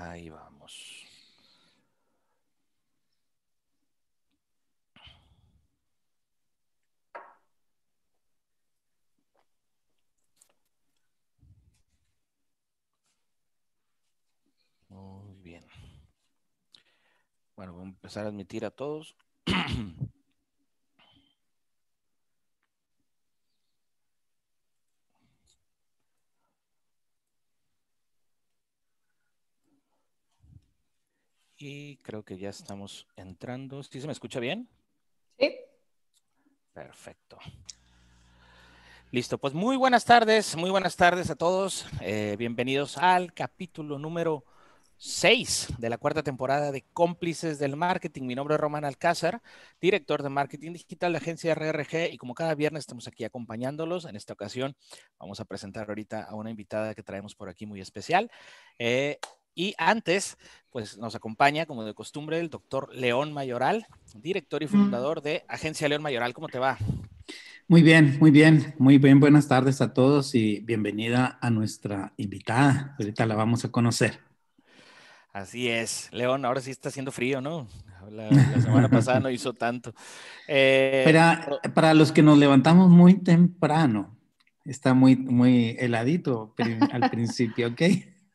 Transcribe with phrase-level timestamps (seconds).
[0.00, 0.74] Ahí vamos.
[14.88, 15.64] Muy bien.
[17.56, 19.14] Bueno, vamos a empezar a admitir a todos.
[31.60, 33.82] Y creo que ya estamos entrando.
[33.82, 34.68] ¿Sí se me escucha bien?
[35.38, 35.54] Sí.
[36.72, 37.38] Perfecto.
[39.10, 41.86] Listo, pues muy buenas tardes, muy buenas tardes a todos.
[42.02, 44.44] Eh, bienvenidos al capítulo número
[44.98, 48.24] 6 de la cuarta temporada de Cómplices del Marketing.
[48.24, 49.40] Mi nombre es Román Alcázar,
[49.80, 54.04] director de Marketing Digital de Agencia RRG y como cada viernes estamos aquí acompañándolos.
[54.04, 54.76] En esta ocasión
[55.18, 58.30] vamos a presentar ahorita a una invitada que traemos por aquí muy especial.
[58.78, 59.18] Eh,
[59.58, 60.38] y antes,
[60.70, 64.78] pues nos acompaña, como de costumbre, el doctor León Mayoral, director y Mm.
[64.78, 66.34] fundador de Agencia León Mayoral.
[66.34, 66.78] ¿Cómo te va?
[67.68, 69.20] Muy bien, muy bien, muy bien.
[69.20, 72.94] Buenas tardes a todos y bienvenida a nuestra invitada.
[72.98, 74.20] Ahorita la vamos a conocer.
[75.32, 77.68] Así es, León, ahora sí está haciendo frío, ¿no?
[78.10, 79.92] La, la semana pasada no hizo tanto.
[80.46, 84.16] Eh, Para, para los que nos levantamos muy temprano,
[84.64, 86.54] está muy, muy heladito
[86.90, 87.82] al principio, ¿ok?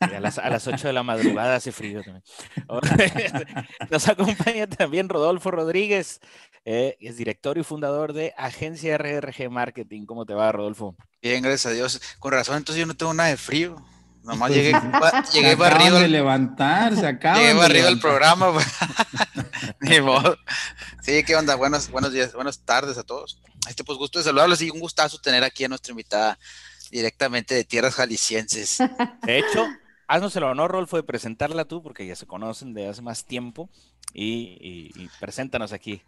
[0.03, 2.23] A, las, a las 8 de la madrugada hace frío también.
[3.89, 6.19] Nos acompaña también Rodolfo Rodríguez,
[6.65, 10.05] eh, es director y fundador de Agencia RRG Marketing.
[10.05, 10.95] ¿Cómo te va, Rodolfo?
[11.21, 12.01] Bien, gracias a Dios.
[12.19, 13.75] Con razón, entonces yo no tengo nada de frío.
[14.23, 14.79] Nomás Pues, llegué,
[15.33, 18.49] llegué barrido, de al- levantar, se acaban llegué barrido al programa.
[18.49, 18.65] güey.
[19.81, 20.37] Ni modo.
[21.01, 21.55] Sí, ¿qué onda?
[21.55, 23.41] Buenos, buenos días, buenas tardes a todos.
[23.67, 26.39] Este, pues gusto de saludarlos y un gustazo tener aquí a nuestra invitada
[26.89, 28.77] directamente de tierras jaliscienses.
[29.23, 29.67] De hecho,
[30.07, 33.69] haznos el honor, Rodolfo, de presentarla tú, porque ya se conocen de hace más tiempo.
[34.13, 36.03] Y, y- preséntanos aquí.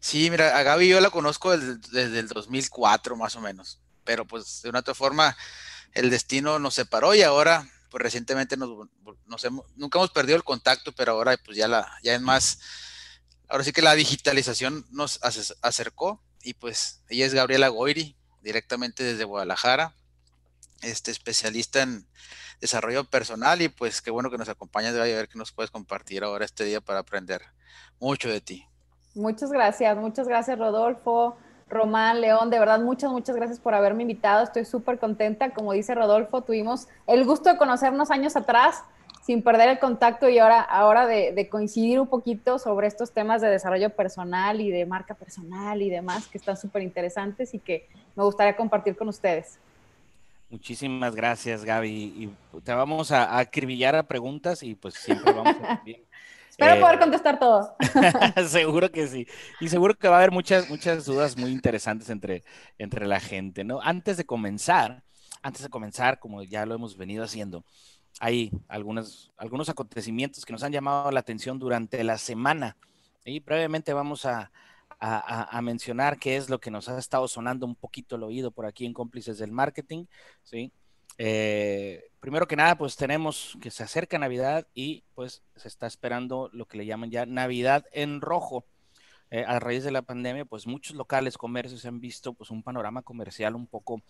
[0.00, 4.62] Sí, mira, a Gaby yo la conozco desde, el 2004 más o menos, pero pues
[4.62, 5.36] de una otra forma
[5.92, 8.86] el destino nos separó y ahora pues recientemente nos,
[9.26, 12.60] nos hemos, nunca hemos perdido el contacto, pero ahora pues ya la, ya es más,
[13.48, 19.02] ahora sí que la digitalización nos ace- acercó y pues ella es Gabriela Goiri, directamente
[19.02, 19.94] desde Guadalajara,
[20.82, 22.06] este especialista en
[22.60, 25.70] desarrollo personal y pues qué bueno que nos acompañas, de a ver qué nos puedes
[25.70, 27.42] compartir ahora este día para aprender
[28.00, 28.66] mucho de ti.
[29.14, 31.36] Muchas gracias, muchas gracias Rodolfo,
[31.68, 35.94] Román, León, de verdad muchas, muchas gracias por haberme invitado, estoy súper contenta, como dice
[35.94, 38.82] Rodolfo, tuvimos el gusto de conocernos años atrás
[39.22, 43.42] sin perder el contacto y ahora, ahora de, de coincidir un poquito sobre estos temas
[43.42, 47.88] de desarrollo personal y de marca personal y demás que están súper interesantes y que
[48.16, 49.58] me gustaría compartir con ustedes.
[50.50, 51.90] Muchísimas gracias, Gaby.
[51.92, 56.06] Y te vamos a, a acribillar a preguntas y pues siempre vamos a también
[56.48, 57.76] Espero Eh, poder contestar todo.
[58.48, 59.26] seguro que sí.
[59.60, 62.44] Y seguro que va a haber muchas, muchas dudas muy interesantes entre,
[62.78, 63.80] entre la gente, ¿no?
[63.82, 65.04] Antes de comenzar,
[65.42, 67.64] antes de comenzar, como ya lo hemos venido haciendo,
[68.20, 72.76] hay algunos, algunos acontecimientos que nos han llamado la atención durante la semana.
[73.24, 74.50] Y brevemente vamos a,
[75.00, 78.66] a, mencionar qué es lo que nos ha estado sonando un poquito el oído por
[78.66, 80.06] aquí en Cómplices del Marketing,
[80.42, 80.72] ¿sí?
[81.18, 86.48] Eh, primero que nada, pues tenemos que se acerca Navidad y pues se está esperando
[86.52, 88.64] lo que le llaman ya Navidad en rojo.
[89.30, 93.02] Eh, a raíz de la pandemia, pues muchos locales, comercios han visto pues un panorama
[93.02, 94.02] comercial un poco,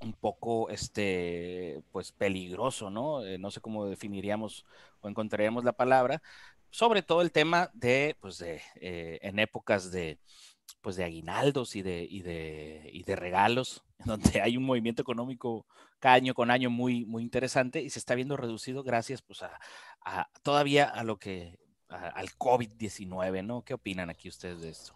[0.00, 3.24] un poco, este, pues peligroso, ¿no?
[3.24, 4.64] Eh, no sé cómo definiríamos
[5.00, 6.22] o encontraríamos la palabra,
[6.70, 10.18] sobre todo el tema de, pues de, eh, en épocas de,
[10.80, 15.66] pues de aguinaldos y de, y de, y de regalos, donde hay un movimiento económico
[15.98, 19.58] cada año con año muy, muy interesante y se está viendo reducido gracias pues a,
[20.04, 21.58] a todavía a lo que,
[21.88, 23.62] a- al COVID-19, ¿no?
[23.62, 24.94] ¿Qué opinan aquí ustedes de esto?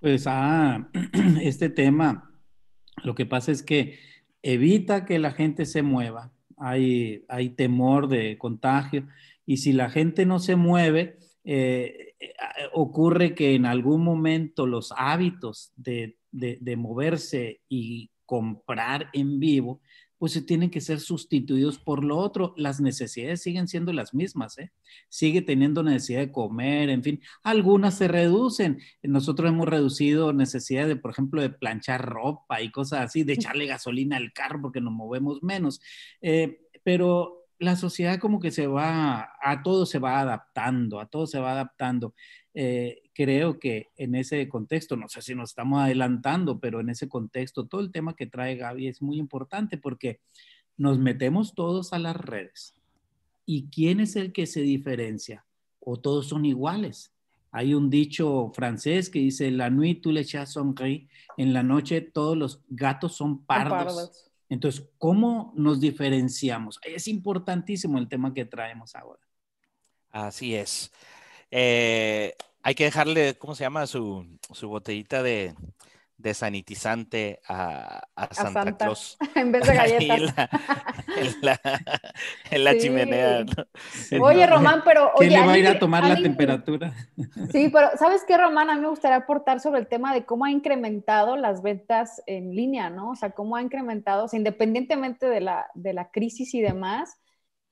[0.00, 0.88] Pues ah,
[1.42, 2.30] este tema,
[3.04, 3.98] lo que pasa es que
[4.42, 9.06] evita que la gente se mueva, hay, hay temor de contagio
[9.46, 12.32] y si la gente no se mueve, eh, eh,
[12.72, 19.80] ocurre que en algún momento los hábitos de, de, de moverse y comprar en vivo,
[20.22, 22.54] pues se tienen que ser sustituidos por lo otro.
[22.56, 24.70] Las necesidades siguen siendo las mismas, ¿eh?
[25.08, 28.78] Sigue teniendo necesidad de comer, en fin, algunas se reducen.
[29.02, 33.66] Nosotros hemos reducido necesidad de, por ejemplo, de planchar ropa y cosas así, de echarle
[33.66, 35.80] gasolina al carro porque nos movemos menos.
[36.20, 41.26] Eh, pero la sociedad como que se va, a todo se va adaptando, a todo
[41.26, 42.14] se va adaptando.
[42.54, 47.08] Eh, creo que en ese contexto, no sé si nos estamos adelantando, pero en ese
[47.08, 50.20] contexto, todo el tema que trae Gaby es muy importante porque
[50.76, 52.74] nos metemos todos a las redes
[53.44, 55.44] ¿Y quién es el que se diferencia?
[55.80, 57.12] ¿O todos son iguales?
[57.50, 61.08] Hay un dicho francés que dice, la nuit tous les chats sont gris.
[61.36, 64.31] En la noche todos los gatos son pardos.
[64.52, 66.78] Entonces, ¿cómo nos diferenciamos?
[66.84, 69.22] Es importantísimo el tema que traemos ahora.
[70.10, 70.92] Así es.
[71.50, 73.86] Eh, hay que dejarle, ¿cómo se llama?
[73.86, 75.54] Su, su botellita de,
[76.16, 79.16] de sanitizante a, Santa, Claus.
[79.34, 80.48] en vez de galletas.
[82.50, 83.44] En la, chimenea.
[84.20, 85.12] Oye, Román, pero...
[85.16, 86.92] ¿Quién le va a ir a tomar la temperatura?
[87.50, 88.70] Sí, pero ¿sabes qué, Román?
[88.70, 92.54] A mí me gustaría aportar sobre el tema de cómo ha incrementado las ventas en
[92.54, 93.10] línea, ¿no?
[93.10, 97.18] O sea, cómo ha incrementado, o sea, independientemente de la, de la crisis y demás,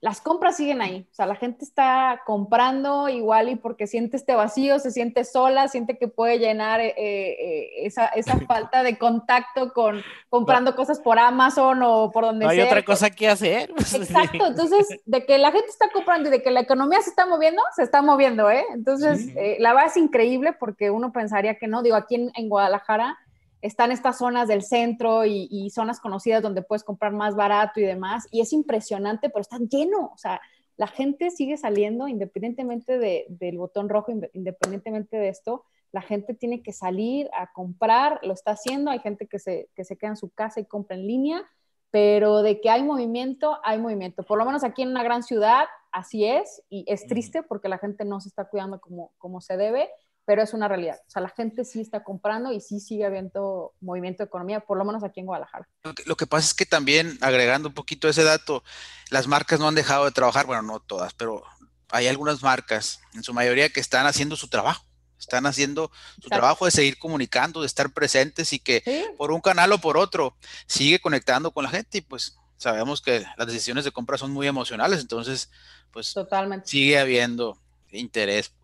[0.01, 1.07] las compras siguen ahí.
[1.11, 5.69] O sea, la gente está comprando igual y porque siente este vacío, se siente sola,
[5.69, 11.19] siente que puede llenar eh, eh, esa, esa, falta de contacto con comprando cosas por
[11.19, 12.63] Amazon o por donde no sea.
[12.63, 13.71] hay otra cosa que hacer.
[13.77, 14.47] Exacto.
[14.47, 17.63] Entonces, de que la gente está comprando y de que la economía se está moviendo,
[17.77, 18.65] se está moviendo, ¿eh?
[18.73, 21.83] Entonces, eh, la verdad es increíble porque uno pensaría que no.
[21.83, 23.19] Digo, aquí en, en Guadalajara
[23.63, 28.27] están estas zonas del centro y, zonas conocidas donde puedes comprar más barato y demás,
[28.31, 30.41] y es impresionante, pero están lleno, o sea,
[30.77, 36.73] la gente sigue saliendo independientemente del botón rojo, independientemente de esto, la gente tiene que
[36.73, 40.31] salir a comprar, lo está haciendo, hay gente que se, que se queda en su
[40.31, 41.45] casa y compra en línea,
[41.91, 44.23] pero de que hay movimiento, hay movimiento.
[44.23, 47.79] Por lo menos aquí en una gran ciudad, así es, y es triste porque la
[47.79, 49.91] gente no se está cuidando como, como se debe,
[50.31, 50.97] pero es una realidad.
[51.09, 54.79] O sea, la gente sí está comprando y sí sigue habiendo movimiento de economía, por
[54.79, 55.69] lo menos aquí en Guadalajara.
[56.07, 58.63] Lo que, pasa es que también, agregando un poquito ese dato,
[59.11, 61.43] las marcas no han dejado de trabajar, bueno, no todas, pero
[61.89, 64.85] hay algunas marcas, en su mayoría, que están haciendo su trabajo.
[65.19, 65.91] Están haciendo
[66.23, 68.85] su trabajo de seguir comunicando, de estar presentes y que
[69.19, 70.37] por un canal o por otro
[70.69, 74.47] sigue conectando con la gente y pues sabemos que las decisiones de compra son muy
[74.47, 75.51] emocionales, entonces
[75.91, 76.69] pues Totalmente.
[76.69, 77.59] sigue habiendo
[77.91, 78.55] interés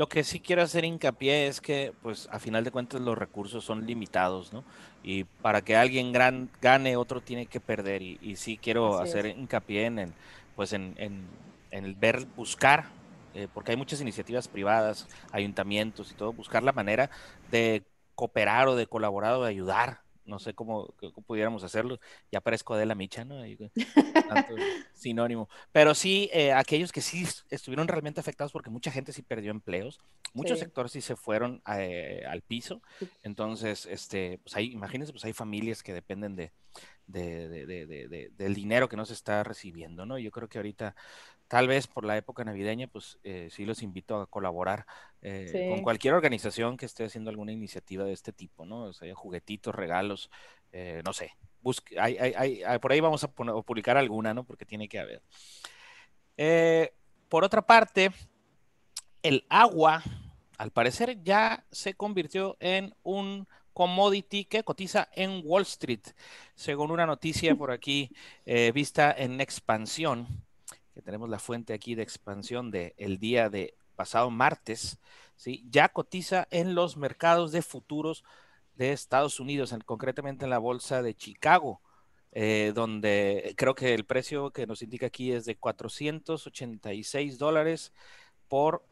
[0.00, 3.62] lo que sí quiero hacer hincapié es que, pues, a final de cuentas los recursos
[3.62, 4.64] son limitados, ¿no?
[5.02, 8.00] Y para que alguien gran, gane, otro tiene que perder.
[8.00, 10.12] Y, sí quiero hacer hincapié en el,
[10.56, 10.94] pues, en,
[11.70, 12.86] el ver, buscar,
[13.34, 17.10] eh, porque hay muchas iniciativas privadas, ayuntamientos y todo, buscar la manera
[17.50, 17.82] de
[18.14, 20.00] cooperar o de colaborar o de ayudar
[20.30, 20.94] no sé cómo,
[21.26, 22.00] pudiéramos hacerlo,
[22.32, 23.42] ya parezco de la Micha, ¿no?
[24.94, 25.48] sinónimo.
[25.72, 30.00] Pero sí, eh, aquellos que sí estuvieron realmente afectados porque mucha gente sí perdió empleos,
[30.32, 32.80] muchos sectores sí se fueron eh, al piso,
[33.22, 36.52] entonces, este, pues hay, imagínense, pues hay familias que dependen de,
[37.06, 40.18] del dinero que no se está recibiendo, ¿no?
[40.18, 40.94] Yo creo que ahorita
[41.50, 44.86] tal vez por la época navideña, pues eh, sí los invito a colaborar
[45.20, 48.84] eh, con cualquier organización que esté haciendo alguna iniciativa de este tipo, ¿no?
[48.84, 50.30] O sea, juguetitos, regalos,
[50.70, 51.32] eh, no sé.
[51.60, 54.44] Busque, hay, hay, por ahí vamos a, publicar alguna, ¿no?
[54.44, 55.22] Porque tiene que haber.
[57.28, 58.12] por otra parte,
[59.24, 60.04] el agua,
[60.56, 66.14] al parecer, ya se convirtió en un commodity que cotiza en Wall Street,
[66.54, 68.12] según una noticia por aquí
[68.72, 70.28] vista en expansión
[71.02, 74.98] tenemos la fuente aquí de expansión del el día de pasado martes,
[75.36, 75.64] ¿sí?
[75.70, 78.24] ya cotiza en los mercados de futuros
[78.76, 81.82] de Estados Unidos, concretamente en la bolsa de Chicago,
[82.32, 87.92] eh, donde creo que el precio que nos indica aquí es de 486 dólares
[88.48, 88.82] por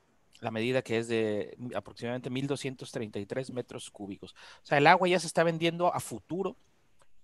[0.40, 4.32] la medida que es de aproximadamente 1.233 metros cúbicos.
[4.62, 6.56] O sea, el agua ya se está vendiendo a futuro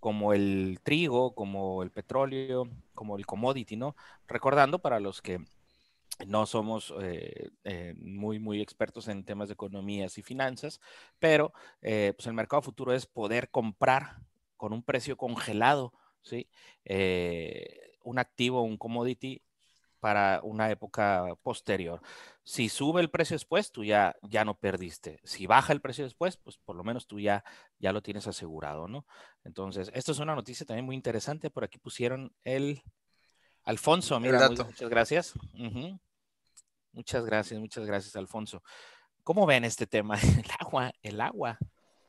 [0.05, 3.97] como el trigo, como el petróleo, como el commodity, ¿no?
[4.29, 5.41] Recordando para los que
[6.27, 10.79] no somos eh, eh, muy, muy expertos en temas de economías y finanzas,
[11.19, 14.19] pero eh, pues el mercado futuro es poder comprar
[14.59, 16.51] con un precio congelado, ¿sí?
[18.03, 19.41] un activo, un commodity
[20.05, 22.03] para una época posterior.
[22.43, 25.19] Si sube el precio después, tú ya, ya no perdiste.
[25.25, 27.43] Si baja el precio después, pues por lo menos tú ya,
[27.79, 29.07] ya lo tienes asegurado, ¿no?
[29.45, 31.49] Entonces, esto es una noticia también muy interesante.
[31.49, 32.83] Por aquí pusieron el
[33.63, 35.33] Alfonso, mira, muchas gracias.
[36.93, 38.63] Muchas gracias, muchas gracias, Alfonso.
[39.23, 40.19] ¿Cómo ven este tema?
[40.21, 41.59] El agua, el agua.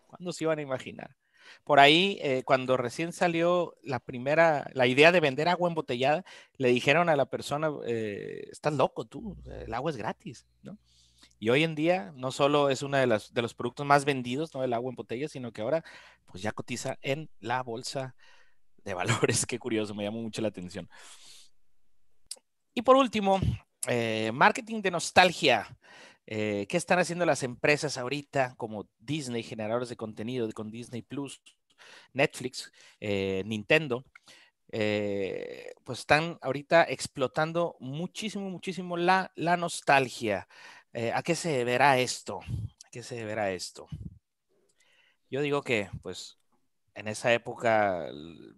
[0.07, 1.15] ¿Cuándo se iban a imaginar?
[1.63, 6.23] Por ahí, eh, cuando recién salió la primera, la idea de vender agua embotellada,
[6.57, 10.77] le dijeron a la persona, eh, estás loco tú, el agua es gratis, ¿no?
[11.39, 14.63] Y hoy en día no solo es uno de, de los productos más vendidos, ¿no?
[14.63, 15.83] El agua en botella, sino que ahora
[16.25, 18.15] pues ya cotiza en la bolsa
[18.83, 19.45] de valores.
[19.45, 20.89] Qué curioso, me llamó mucho la atención.
[22.73, 23.39] Y por último,
[23.87, 25.77] eh, marketing de nostalgia.
[26.27, 31.41] Eh, ¿Qué están haciendo las empresas ahorita como Disney, generadores de contenido con Disney Plus,
[32.13, 34.03] Netflix, eh, Nintendo?
[34.71, 40.47] eh, pues están ahorita explotando muchísimo, muchísimo la, la nostalgia.
[40.93, 42.39] Eh, ¿A qué se deberá esto?
[42.85, 43.87] ¿A qué se deberá esto?
[45.29, 46.37] Yo digo que, pues,
[46.93, 48.09] en esa época,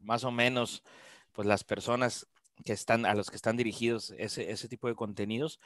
[0.01, 0.83] más o menos,
[1.33, 2.27] pues las personas
[2.65, 5.59] que están, a los que están dirigidos ese, ese tipo de contenidos,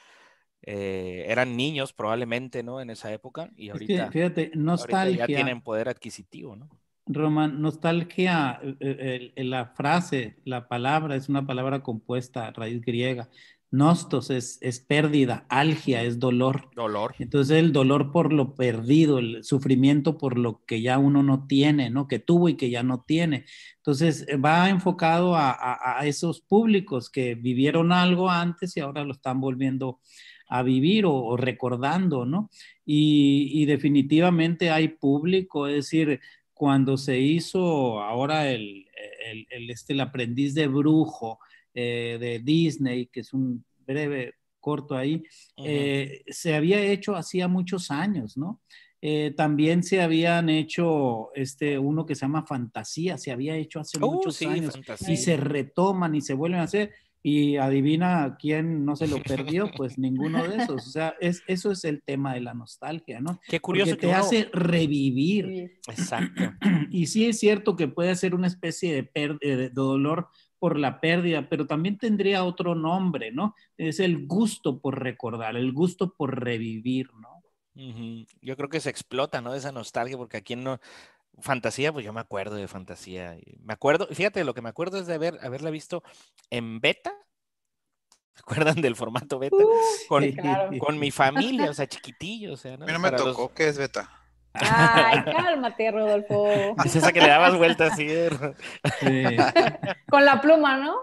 [0.64, 2.80] eh, eran niños probablemente, ¿no?
[2.80, 6.68] En esa época y ahorita, fíjate, nostalgia, ya tienen poder adquisitivo, ¿no?
[7.06, 13.28] Roman, nostalgia, eh, eh, la frase, la palabra es una palabra compuesta, raíz griega.
[13.72, 16.68] Nostos es, es, pérdida, algia es dolor.
[16.76, 17.14] Dolor.
[17.18, 21.88] Entonces el dolor por lo perdido, el sufrimiento por lo que ya uno no tiene,
[21.88, 22.06] ¿no?
[22.06, 23.46] Que tuvo y que ya no tiene.
[23.78, 29.40] Entonces va enfocado a, a esos públicos que vivieron algo antes y ahora lo están
[29.40, 30.00] volviendo
[30.52, 32.50] a vivir o, recordando, ¿no?
[32.84, 36.20] Y, definitivamente hay público, es decir,
[36.52, 38.86] cuando se hizo ahora el,
[39.48, 41.38] el, este, el aprendiz de brujo
[41.72, 45.22] eh, de Disney, que es un breve corto ahí,
[45.64, 48.60] eh, se había hecho hacía muchos años, ¿no?
[49.00, 53.98] Eh, también se habían hecho este uno que se llama Fantasía, se había hecho hace
[54.00, 54.78] oh, muchos años
[55.08, 56.92] y se retoman y se vuelven a hacer
[57.22, 60.86] y adivina quién no se lo perdió, pues ninguno de esos.
[60.86, 63.40] O sea, es, eso es el tema de la nostalgia, ¿no?
[63.46, 63.92] Qué curioso.
[63.92, 65.78] que te hace revivir.
[65.88, 66.42] Exacto.
[66.90, 71.00] Y sí es cierto que puede ser una especie de, eh, de dolor por la
[71.00, 73.54] pérdida, pero también tendría otro nombre, ¿no?
[73.78, 77.42] Es el gusto por recordar, el gusto por revivir, ¿no?
[77.74, 79.54] Yo creo que se explota, ¿no?
[79.54, 80.78] Esa nostalgia, porque aquí no,
[81.40, 83.36] Fantasía, pues yo me acuerdo de fantasía.
[83.60, 86.02] Me acuerdo, fíjate, lo que me acuerdo es de haber, haberla visto
[86.50, 87.14] en beta.
[88.34, 89.56] ¿Se acuerdan del formato beta?
[90.08, 90.24] con,
[90.78, 92.54] con, mi familia, o sea, chiquitillo.
[92.54, 92.84] O sea, ¿no?
[92.84, 94.10] A mí no me tocó, ¿qué es beta?
[94.54, 96.74] Ay, cálmate, Rodolfo.
[96.84, 98.08] Es esa que le dabas vueltas así.
[100.08, 101.00] Con la pluma, ¿no?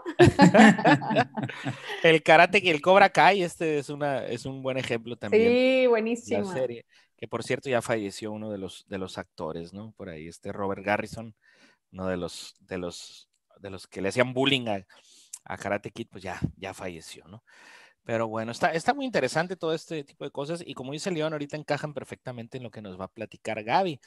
[2.03, 5.51] el karate y el Cobra Kai, este es una, es un buen ejemplo también.
[5.51, 6.47] Sí, buenísimo.
[6.47, 6.85] La serie,
[7.19, 9.91] que por cierto ya falleció uno de los, de los actores, ¿no?
[9.97, 11.35] Por ahí, este Robert Garrison,
[11.91, 14.85] uno de los, de los, de los que le hacían bullying a,
[15.43, 17.43] a Karate Kid, pues ya, ya falleció, ¿no?
[18.05, 21.33] Pero bueno, está, está muy interesante todo este tipo de cosas y como dice León,
[21.33, 23.99] ahorita encajan perfectamente en lo que nos va a platicar Gaby,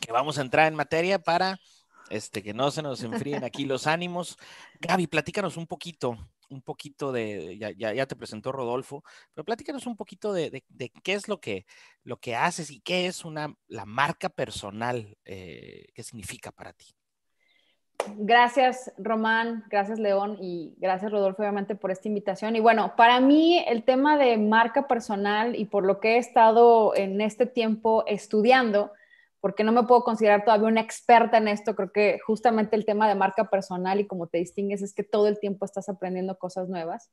[0.00, 1.58] que vamos a entrar en materia para
[2.10, 4.36] este, que no se nos enfríen aquí los ánimos.
[4.80, 6.16] Gaby, platícanos un poquito,
[6.50, 11.14] un poquito de, ya, ya, te presentó Rodolfo, pero platícanos un poquito de, de, qué
[11.14, 11.66] es lo que,
[12.02, 16.94] lo que haces y qué es una, la marca personal, eh, qué significa para ti.
[18.16, 22.54] Gracias, Román, gracias, León, y gracias, Rodolfo, obviamente, por esta invitación.
[22.56, 26.94] Y bueno, para mí el tema de marca personal y por lo que he estado
[26.94, 28.92] en este tiempo estudiando,
[29.44, 33.06] porque no me puedo considerar todavía una experta en esto, creo que justamente el tema
[33.06, 36.70] de marca personal y como te distingues es que todo el tiempo estás aprendiendo cosas
[36.70, 37.10] nuevas.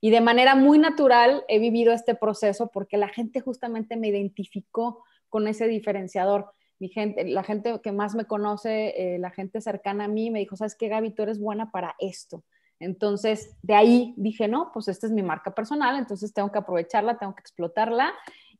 [0.00, 5.04] Y de manera muy natural he vivido este proceso porque la gente justamente me identificó
[5.28, 10.30] con ese diferenciador la gente que más me conoce, eh, la gente cercana a mí,
[10.30, 11.10] me dijo, ¿sabes qué, Gaby?
[11.10, 12.44] Tú eres buena para esto.
[12.80, 17.18] Entonces, de ahí dije, no, pues esta es mi marca personal, entonces tengo que aprovecharla,
[17.18, 18.14] tengo que explotarla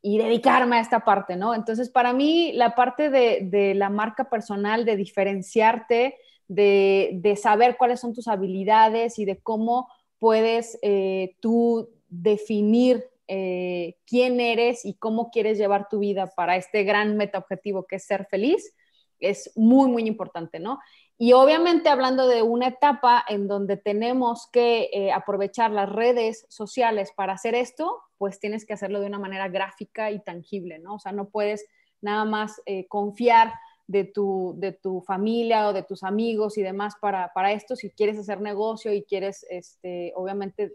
[0.07, 1.55] y dedicarme a esta parte, ¿no?
[1.55, 8.13] Entonces, para mí, la parte de, la marca personal, de diferenciarte, de, saber cuáles son
[8.13, 15.57] tus habilidades y de cómo puedes eh, tú definir eh, quién eres y cómo quieres
[15.57, 18.75] llevar tu vida para este gran meta objetivo que es ser feliz,
[19.21, 20.81] es muy, muy importante, ¿no?
[21.17, 27.13] Y obviamente hablando de una etapa en donde tenemos que eh, aprovechar las redes sociales
[27.15, 30.95] para hacer esto, pues tienes que hacerlo de una manera gráfica y tangible, ¿no?
[30.95, 31.67] O sea, no puedes
[32.01, 33.53] nada más eh, confiar
[33.87, 37.91] de tu, de tu familia o de tus amigos y demás para, para esto si
[37.91, 40.73] quieres hacer negocio y quieres, este, obviamente,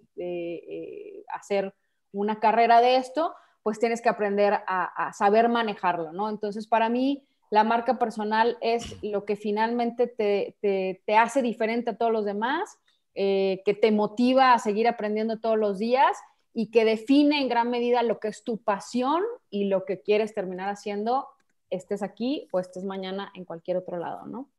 [1.33, 1.73] hacer
[2.11, 6.29] una carrera de esto, pues tienes que aprender a, saber manejarlo, ¿no?
[6.29, 12.11] Entonces, para mí, la marca personal es lo que finalmente te, hace diferente a todos
[12.11, 12.77] los demás,
[13.15, 16.17] eh, que te motiva a seguir aprendiendo todos los días
[16.53, 20.33] y que define en gran medida lo que es tu pasión y lo que quieres
[20.33, 21.27] terminar haciendo,
[21.69, 24.49] estés aquí o estés mañana en cualquier otro lado, ¿no?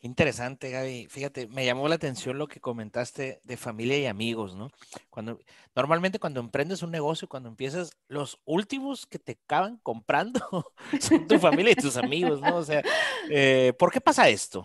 [0.00, 1.06] Qué interesante, Gaby.
[1.08, 4.70] Fíjate, me llamó la atención lo que comentaste de familia y amigos, ¿no?
[5.08, 5.38] Cuando
[5.74, 10.40] normalmente cuando emprendes un negocio, cuando empiezas, los últimos que te acaban comprando
[11.00, 12.56] son tu familia y tus amigos, ¿no?
[12.56, 12.82] O sea,
[13.30, 14.64] eh, ¿por qué pasa esto?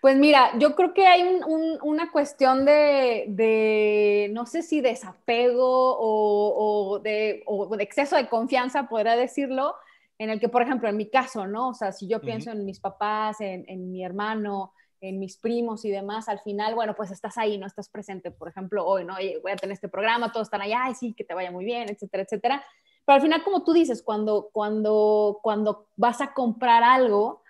[0.00, 1.22] Pues mira, yo creo que hay
[1.82, 9.14] una cuestión de, no sé si desapego o, de, o de exceso de confianza, podría
[9.16, 9.74] decirlo,
[10.20, 11.70] en el que, por ejemplo, en mi caso, ¿no?
[11.70, 15.90] O sea, si yo pienso en mis papás, en, mi hermano, en mis primos y
[15.90, 19.14] demás, al final, bueno, pues estás ahí, no estás presente, por ejemplo, hoy, ¿no?
[19.14, 21.88] voy a tener este programa, todos están allá, ay, sí, que te vaya muy bien,
[21.88, 22.62] etcétera, etcétera.
[23.06, 27.40] Pero al final, como tú dices, cuando, cuando, cuando vas a comprar algo,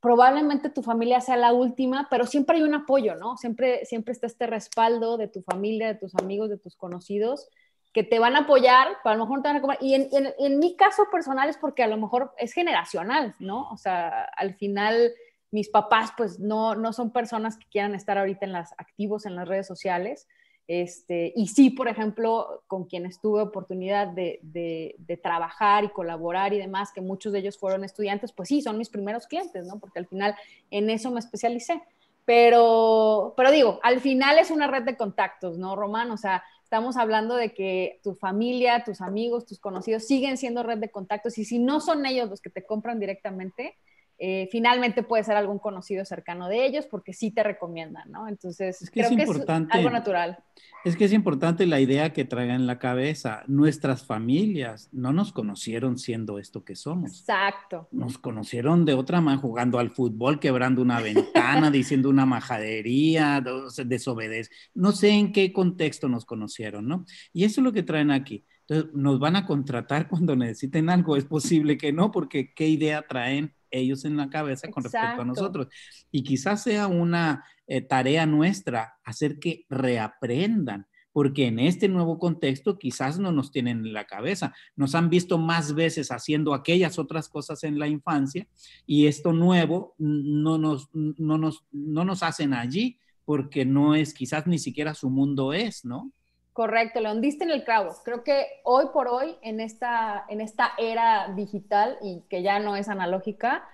[0.00, 3.36] probablemente tu familia sea la última, pero siempre hay un apoyo, ¿no?
[3.36, 7.50] Siempre, siempre está este respaldo de tu familia, de tus amigos, de tus conocidos,
[7.94, 9.82] que te van a apoyar, a lo mejor te van a comprar.
[9.82, 13.70] Y en, en, mi caso personal es porque a lo mejor es generacional, ¿no?
[13.70, 15.12] O sea, al final
[15.52, 19.36] mis papás pues no, no son personas que quieran estar ahorita en las activos en
[19.36, 20.26] las redes sociales.
[20.66, 26.58] Este, y sí, por ejemplo, con quienes tuve oportunidad de, de, trabajar y colaborar y
[26.58, 29.78] demás, que muchos de ellos fueron estudiantes, pues sí, son mis primeros clientes, ¿no?
[29.78, 30.34] Porque al final
[30.70, 31.80] en eso me especialicé.
[32.24, 36.10] Pero, pero digo, al final es una red de contactos, ¿no, Román?
[36.10, 40.78] O sea, estamos hablando de que tu familia, tus amigos, tus conocidos siguen siendo red
[40.78, 43.76] de contactos y si no son ellos los que te compran directamente,
[44.18, 48.28] eh, finalmente puede ser algún conocido cercano de ellos porque sí te recomiendan, ¿no?
[48.28, 50.38] Entonces, es que es importante, algo natural.
[50.84, 53.42] Es que es importante la idea que traigan en la cabeza.
[53.48, 57.20] Nuestras familias no nos conocieron siendo esto que somos.
[57.20, 57.88] Exacto.
[57.90, 63.42] Nos conocieron de otra manera, jugando al fútbol, quebrando una ventana, diciendo una majadería,
[63.84, 64.50] desobedece.
[64.74, 67.04] No sé en qué contexto nos conocieron, ¿no?
[67.32, 68.44] Y eso es lo que traen aquí.
[68.66, 71.16] Entonces, nos van a contratar cuando necesiten algo.
[71.16, 73.54] Es posible que no, porque ¿qué idea traen?
[73.74, 75.68] Ellos en la cabeza con respecto a nosotros.
[76.10, 82.78] Y quizás sea una eh, tarea nuestra hacer que reaprendan, porque en este nuevo contexto
[82.78, 87.28] quizás no nos tienen en la cabeza, nos han visto más veces haciendo aquellas otras
[87.28, 88.46] cosas en la infancia
[88.86, 94.46] y esto nuevo no nos, no nos, no nos hacen allí porque no es quizás
[94.46, 96.12] ni siquiera su mundo es, ¿no?
[96.54, 97.96] Correcto, León, diste en el clavo.
[98.04, 102.76] Creo que hoy por hoy, en esta, en esta era digital y que ya no
[102.76, 103.68] es analógica,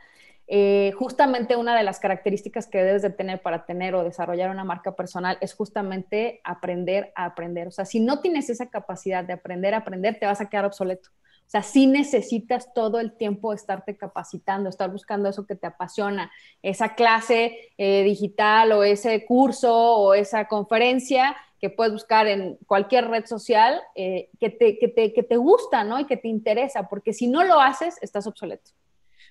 [0.46, 4.64] eh, justamente una de las características que debes de tener para tener o desarrollar una
[4.64, 7.68] marca personal es justamente aprender a aprender.
[7.68, 10.64] O sea, si no tienes esa capacidad de aprender a aprender, te vas a quedar
[10.64, 11.10] obsoleto.
[11.50, 16.30] O sea, sí necesitas todo el tiempo estarte capacitando, estar buscando eso que te apasiona,
[16.62, 23.08] esa clase eh, digital o ese curso o esa conferencia que puedes buscar en cualquier
[23.08, 25.98] red social eh, que, te, que, te, que te gusta, ¿no?
[25.98, 28.70] Y que te interesa, porque si no lo haces, estás obsoleto.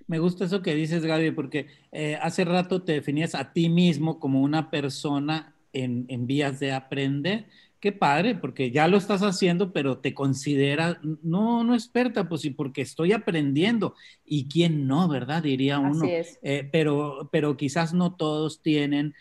[0.06, 4.20] Me gusta eso que dices, Gaby, porque eh, hace rato te definías a ti mismo
[4.20, 7.46] como una persona en, en, vías de aprender.
[7.80, 12.50] Qué padre, porque ya lo estás haciendo, pero te consideras, no, no experta, pues sí,
[12.50, 13.96] porque estoy aprendiendo.
[14.26, 15.44] ¿Y quién no, verdad?
[15.44, 16.04] Diría uno.
[16.04, 16.40] Así es.
[16.42, 19.14] Eh, pero, pero quizás no todos tienen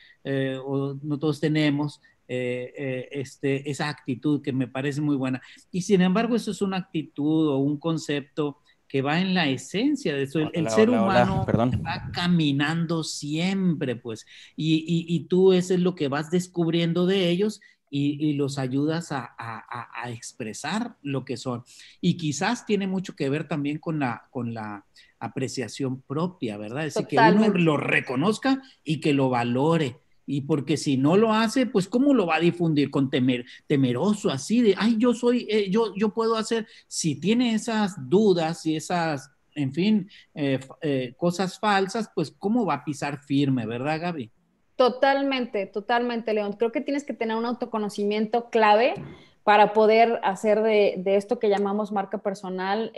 [0.65, 5.41] o no todos tenemos eh, eh, este, esa actitud que me parece muy buena.
[5.73, 10.15] Y sin embargo, eso es una actitud o un concepto que va en la esencia
[10.15, 10.41] de eso.
[10.53, 16.31] El, ser humano va caminando siempre, pues, y, y, tú eso es lo que vas
[16.31, 21.65] descubriendo de ellos y, los ayudas a, a, expresar lo que son.
[22.01, 24.85] Y quizás tiene mucho que ver también con la, con la
[25.19, 26.87] apreciación propia, ¿verdad?
[26.87, 29.97] Es decir, que uno lo reconozca y que lo valore
[30.31, 34.31] y porque si no lo hace, pues cómo lo va a difundir con temer, temeroso
[34.31, 38.77] así de, ay, yo soy, eh, yo, yo puedo hacer, si tiene esas dudas y
[38.77, 44.31] esas, en fin, eh, eh, cosas falsas, pues cómo va a pisar firme, ¿verdad, Gaby?
[44.79, 46.53] Totalmente, totalmente, León.
[46.53, 48.95] Creo que tienes que tener un autoconocimiento clave
[49.43, 52.93] para poder hacer de, de esto que llamamos marca personal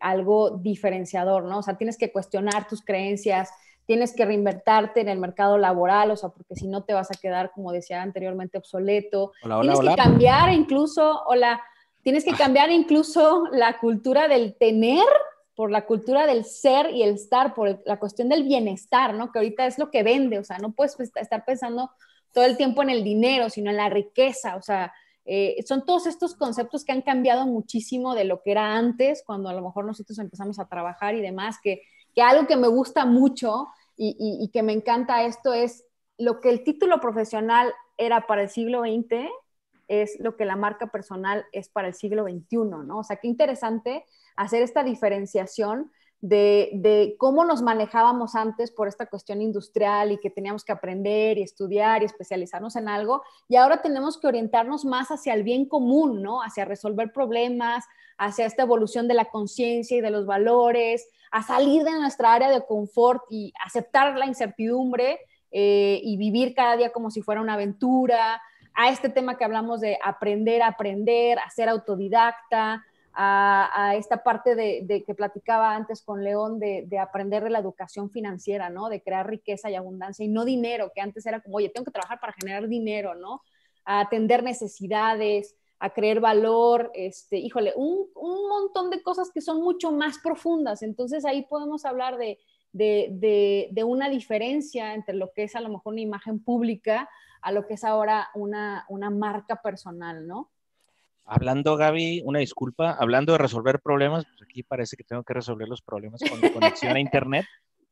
[0.00, 1.58] algo diferenciador, ¿no?
[1.58, 3.50] O sea, tienes que cuestionar tus creencias,
[3.86, 7.14] tienes que reinvertarte en el mercado laboral, o sea, porque si no te vas a
[7.14, 9.30] quedar, como decía anteriormente, obsoleto.
[9.60, 11.62] tienes que cambiar incluso, hola,
[12.02, 15.06] tienes que cambiar incluso la cultura del tener
[15.62, 19.30] por la cultura del ser y el estar, por la cuestión del bienestar, ¿no?
[19.30, 21.92] Que ahorita es lo que vende, o sea, no puedes estar pensando
[22.32, 24.92] todo el tiempo en el dinero, sino en la riqueza, o sea,
[25.24, 29.48] eh, son todos estos conceptos que han cambiado muchísimo de lo que era antes, cuando
[29.50, 31.82] a lo mejor nosotros empezamos a trabajar y demás, que
[32.14, 35.84] que algo que me gusta mucho y, que me encanta esto es
[36.18, 39.28] lo que el título profesional era para el siglo XX,
[39.86, 42.98] es lo que la marca personal es para el siglo XXI, ¿no?
[42.98, 44.04] O sea, qué interesante
[44.36, 45.90] hacer esta diferenciación
[46.20, 51.36] de, de, cómo nos manejábamos antes por esta cuestión industrial y que teníamos que aprender
[51.36, 55.66] y estudiar y especializarnos en algo, y ahora tenemos que orientarnos más hacia el bien
[55.66, 56.40] común, ¿no?
[56.40, 57.84] Hacia resolver problemas,
[58.18, 62.50] hacia esta evolución de la conciencia y de los valores, a salir de nuestra área
[62.50, 65.18] de confort y aceptar la incertidumbre
[65.50, 68.40] eh, y vivir cada día como si fuera una aventura,
[68.74, 75.04] a este tema que hablamos de aprender aprender, a ser autodidacta, a, esta parte de,
[75.06, 78.88] que platicaba antes con León de, aprender de la educación financiera, ¿no?
[78.88, 81.90] De crear riqueza y abundancia y no dinero, que antes era como, oye, tengo que
[81.90, 83.42] trabajar para generar dinero, ¿no?
[83.84, 89.62] A atender necesidades, a creer valor, este, híjole, un, un montón de cosas que son
[89.62, 90.82] mucho más profundas.
[90.82, 92.38] Entonces ahí podemos hablar de,
[92.72, 97.08] de, una diferencia entre lo que es a lo mejor una imagen pública
[97.42, 100.51] a lo que es ahora una, una marca personal, ¿no?
[101.24, 105.68] Hablando, Gaby, una disculpa, hablando de resolver problemas, pues aquí parece que tengo que resolver
[105.68, 107.46] los problemas con conexión a Internet,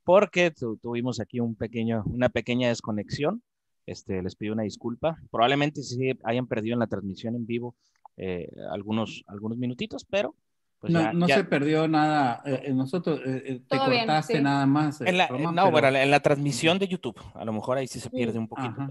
[0.05, 3.43] porque tuvimos aquí un pequeño, una pequeña desconexión.
[3.87, 5.19] Este, les pido una disculpa.
[5.31, 7.75] Probablemente sí hayan perdido en la transmisión en vivo
[8.17, 10.35] eh, algunos, algunos minutitos, pero
[10.79, 12.43] pues no, se perdió nada.
[12.45, 15.01] Eh, eh, nosotros te cortaste nada más.
[15.01, 15.89] En la, no, pero...
[15.89, 18.87] en la transmisión de YouTube, a lo mejor ahí sí se pierde un poquito,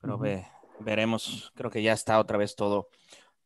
[0.00, 0.20] pero,
[0.80, 1.52] veremos.
[1.54, 2.88] Creo que ya está otra vez todo,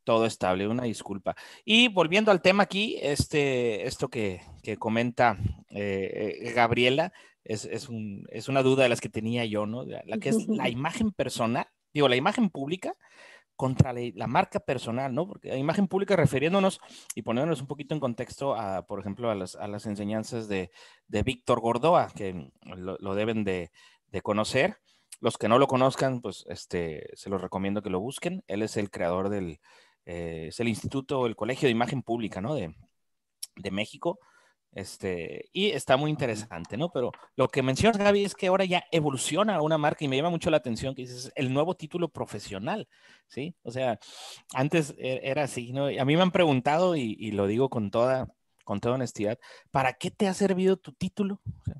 [0.06, 1.34] todo estable, una disculpa.
[1.64, 4.40] Y volviendo al tema aquí, este, esto que,
[4.78, 5.36] comenta
[5.68, 9.84] eh, eh, Gabriela es, es, un, es, una duda de las que tenía yo, ¿no?
[9.84, 12.94] La que es la imagen personal, digo, la imagen pública
[13.56, 15.26] contra la, marca personal, ¿no?
[15.26, 16.78] Porque la imagen pública refiriéndonos
[17.16, 20.70] y poniéndonos un poquito en contexto a, por ejemplo, a las, a las enseñanzas de,
[21.08, 23.72] de Víctor Gordoa, que lo, lo deben de,
[24.06, 24.78] de conocer.
[25.20, 28.44] Los que no lo conozcan, pues este, se los recomiendo que lo busquen.
[28.46, 29.60] Él es el creador del,
[30.06, 32.54] eh, es el Instituto, el Colegio de Imagen Pública, ¿no?
[32.54, 32.74] De,
[33.56, 34.18] de México.
[34.72, 36.90] Este, y está muy interesante, ¿no?
[36.90, 40.28] Pero lo que mencionas, Gaby, es que ahora ya evoluciona una marca y me llama
[40.28, 42.86] mucho la atención que dices el nuevo título profesional,
[43.26, 43.56] ¿sí?
[43.62, 43.98] O sea,
[44.52, 45.86] antes e, era así, ¿no?
[45.86, 48.28] A mí me han preguntado, y, y lo digo con toda,
[48.64, 49.38] con toda honestidad,
[49.70, 51.40] ¿para qué te ha servido tu título?
[51.60, 51.76] O sea,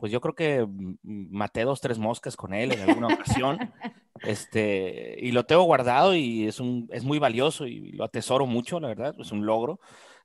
[0.00, 0.66] pues yo creo que
[1.02, 3.58] maté dos, tres moscas con él en alguna ocasión.
[4.22, 8.80] este, y lo tengo guardado y es, un, es muy valioso y lo atesoro mucho,
[8.80, 9.80] la verdad, es un logro,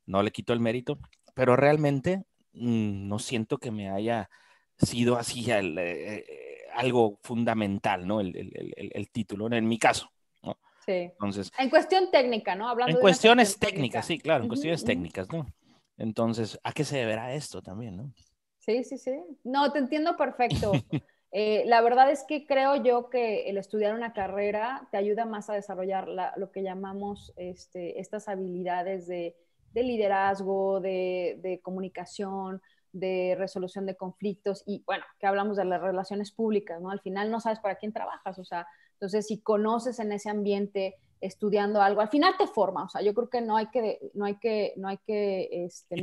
[0.05, 0.99] no le quito el mérito,
[1.33, 4.29] pero realmente mm, no siento que me haya
[4.77, 6.25] sido así eh, eh,
[6.73, 8.19] algo fundamental, ¿no?
[8.19, 10.11] El, el, el, título, en mi caso.
[10.43, 10.57] ¿no?
[10.85, 10.91] Sí.
[10.91, 12.67] Entonces, en cuestión técnica, ¿no?
[12.67, 15.45] Hablando en cuestiones técnicas, sí, claro, en cuestiones técnicas, ¿no?
[15.97, 18.11] Entonces, ¿a qué se deberá esto también, no?
[18.59, 19.11] Sí, sí, sí.
[19.43, 20.71] No, te entiendo perfecto.
[21.37, 25.49] Eh, la verdad es que creo yo que el estudiar una carrera te ayuda más
[25.49, 29.35] a desarrollar lo que llamamos este, estas habilidades de,
[29.73, 32.61] liderazgo, de, comunicación,
[32.93, 36.89] de resolución de conflictos y bueno, que hablamos de las relaciones públicas, ¿no?
[36.89, 40.95] Al final no sabes para quién trabajas, o sea, entonces si conoces en ese ambiente
[41.21, 44.25] estudiando algo, al final te forma, o sea, yo creo que no hay que, no
[44.25, 45.95] hay que, no hay que este,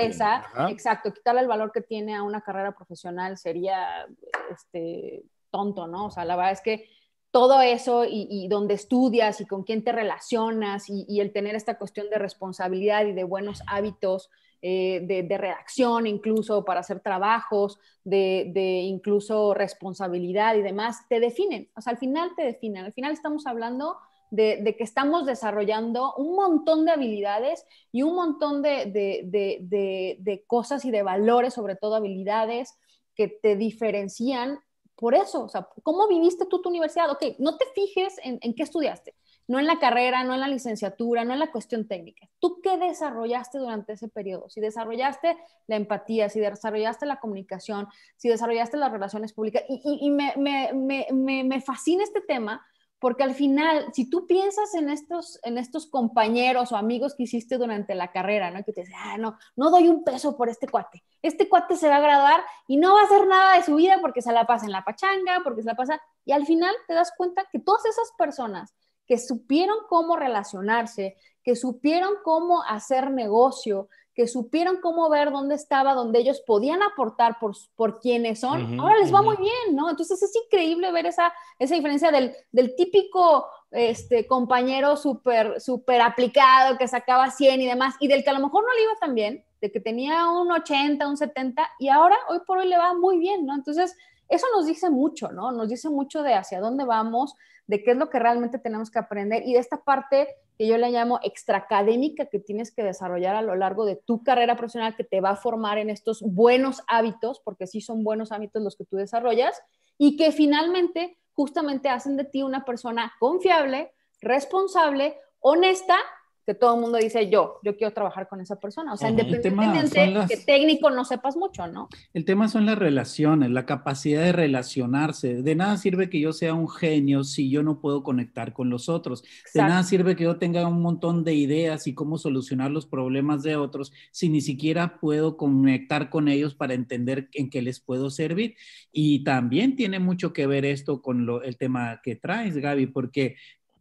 [0.00, 4.06] esa, exacto, quitarle el valor que tiene a una carrera profesional sería,
[4.50, 6.06] este, tonto, ¿no?
[6.06, 6.88] O sea, la verdad es que
[7.30, 12.08] todo eso y, donde estudias y con quién te relacionas y, el tener esta cuestión
[12.08, 14.30] de responsabilidad y de buenos hábitos
[14.62, 21.68] eh, de, redacción incluso para hacer trabajos, de, de, incluso responsabilidad y demás, te definen,
[21.76, 23.98] o sea, al final te definen, al final estamos hablando
[24.30, 31.02] de, que estamos desarrollando un montón de habilidades y un montón de, cosas y de
[31.02, 32.74] valores, sobre todo habilidades
[33.14, 34.60] que te diferencian
[34.94, 35.44] por eso.
[35.44, 37.10] O sea, ¿cómo viviste tú tu universidad?
[37.10, 39.14] Ok, no te fijes en, qué estudiaste,
[39.46, 42.28] no en la carrera, no en la licenciatura, no en la cuestión técnica.
[42.38, 44.48] ¿Tú qué desarrollaste durante ese periodo?
[44.48, 45.36] Si desarrollaste
[45.66, 49.62] la empatía, si desarrollaste la comunicación, si desarrollaste las relaciones públicas.
[49.68, 52.66] Y, me, me fascina este tema
[52.98, 57.58] porque al final, si tú piensas en estos, en estos compañeros o amigos que hiciste
[57.58, 58.64] durante la carrera, ¿no?
[58.64, 61.04] Que te dicen, ah, no, no doy un peso por este cuate.
[61.20, 63.98] Este cuate se va a graduar y no va a hacer nada de su vida
[64.00, 66.00] porque se la pasa en la pachanga, porque se la pasa.
[66.24, 68.74] Y al final te das cuenta que todas esas personas
[69.06, 75.92] que supieron cómo relacionarse, que supieron cómo hacer negocio, que supieron cómo ver dónde estaba,
[75.92, 79.90] dónde ellos podían aportar por, por quienes son, ahora les va muy bien, ¿no?
[79.90, 86.78] Entonces es increíble ver esa, esa diferencia del, del típico este, compañero súper super aplicado
[86.78, 89.14] que sacaba 100 y demás, y del que a lo mejor no le iba tan
[89.14, 92.94] bien, de que tenía un 80, un 70, y ahora, hoy por hoy, le va
[92.94, 93.54] muy bien, ¿no?
[93.54, 93.94] Entonces,
[94.30, 95.52] eso nos dice mucho, ¿no?
[95.52, 97.34] Nos dice mucho de hacia dónde vamos,
[97.66, 100.78] de qué es lo que realmente tenemos que aprender y de esta parte que yo
[100.78, 105.04] le llamo extraacadémica que tienes que desarrollar a lo largo de tu carrera profesional que
[105.04, 108.84] te va a formar en estos buenos hábitos, porque sí son buenos hábitos los que
[108.84, 109.62] tú desarrollas
[109.98, 115.96] y que finalmente justamente hacen de ti una persona confiable, responsable, honesta
[116.46, 118.92] que todo el mundo dice yo, yo quiero trabajar con esa persona.
[118.92, 121.88] O sea, tema independientemente las- que técnico no sepas mucho, ¿no?
[122.14, 125.42] El tema son las relaciones, la capacidad de relacionarse.
[125.42, 128.88] De nada sirve que yo sea un genio si yo no puedo conectar con los
[128.88, 129.22] otros.
[129.22, 129.68] De Exacto.
[129.68, 133.56] nada sirve que yo tenga un montón de ideas y cómo solucionar los problemas de
[133.56, 138.54] otros si ni siquiera puedo conectar con ellos para entender en qué les puedo servir.
[138.92, 143.34] Y también tiene mucho que ver esto con lo- el tema que traes, Gaby, porque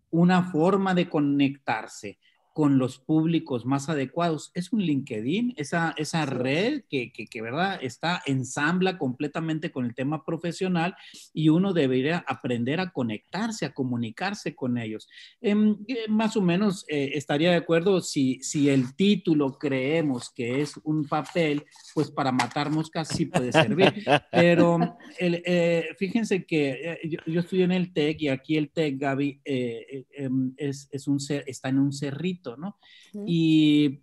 [0.10, 2.17] una forma de conectarse
[2.56, 7.78] con los públicos más adecuados es un LinkedIn, esa, esa red que, que, que, ¿verdad?
[7.82, 10.96] Está, ensambla completamente con el tema profesional
[11.34, 15.10] y uno debería aprender a conectarse, a comunicarse con ellos.
[15.41, 20.62] Em, eh, más o menos eh, estaría de acuerdo si, si el título creemos que
[20.62, 23.94] es un papel, pues para matar moscas sí puede servir.
[24.32, 28.70] Pero el, eh, fíjense que eh, yo, yo estoy en el TEC y aquí el
[28.70, 32.45] TEC, Gaby, eh, eh, em, es, es un está en un cerrito,
[33.26, 34.02] Y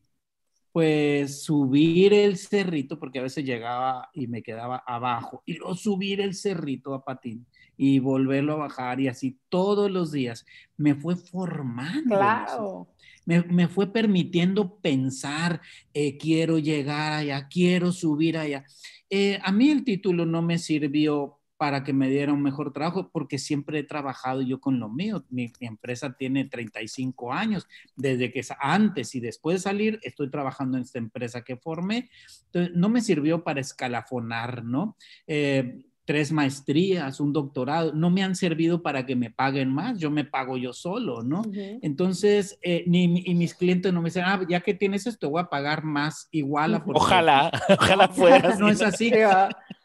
[0.72, 6.20] pues subir el cerrito, porque a veces llegaba y me quedaba abajo, y luego subir
[6.20, 11.16] el cerrito a patín y volverlo a bajar y así todos los días, me fue
[11.16, 12.16] formando.
[12.16, 12.88] Claro.
[13.26, 15.60] me, me fue permitiendo pensar,
[15.92, 18.64] eh, quiero llegar allá, quiero subir allá.
[19.10, 23.08] Eh, a mí el título no me sirvió para que me diera un mejor trabajo,
[23.12, 25.24] porque siempre he trabajado yo con lo mío.
[25.30, 30.28] Mi, mi empresa tiene 35 años, desde que es antes y después de salir, estoy
[30.28, 32.10] trabajando en esta empresa que formé.
[32.46, 34.96] Entonces, no me sirvió para escalafonar, ¿no?
[35.28, 40.10] Eh, tres maestrías, un doctorado, no me han servido para que me paguen más, yo
[40.10, 41.42] me pago yo solo, ¿no?
[41.42, 41.78] Ujú.
[41.80, 45.42] Entonces, eh, ni, y mis clientes no me dicen, ah, ya que tienes esto, voy
[45.42, 49.12] a pagar más igual a Ojalá, ojalá fuera No es así,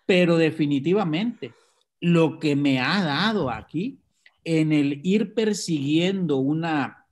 [0.07, 1.53] pero definitivamente
[1.99, 3.99] lo que me ha dado aquí
[4.43, 7.05] en el ir persiguiendo una,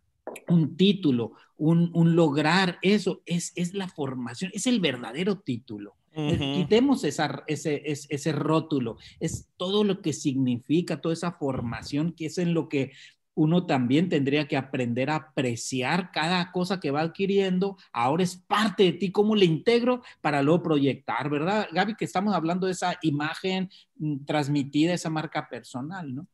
[0.47, 5.95] un título, un, un lograr eso, es, es la formación, es el verdadero título.
[6.15, 12.27] Quitemos esa, ese, ese, ese rótulo, es todo lo que significa, toda esa formación que
[12.27, 12.93] es en lo que
[13.35, 17.77] uno también tendría que aprender a apreciar cada cosa que va adquiriendo.
[17.91, 21.67] Ahora es parte de ti, cómo le integro para luego proyectar, ¿verdad?
[21.71, 26.27] Gaby, que estamos hablando de esa imagen mm, transmitida, esa marca personal, ¿no?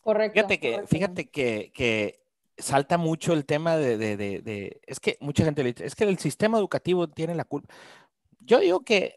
[0.00, 0.34] Correcto.
[0.34, 0.88] Fíjate que, correcto.
[0.96, 2.20] fíjate que, que
[2.56, 5.94] salta mucho el tema de, de- de- de- es que mucha gente le dice, es
[5.94, 7.72] que el sistema educativo tiene la culpa.
[8.40, 9.16] Yo digo que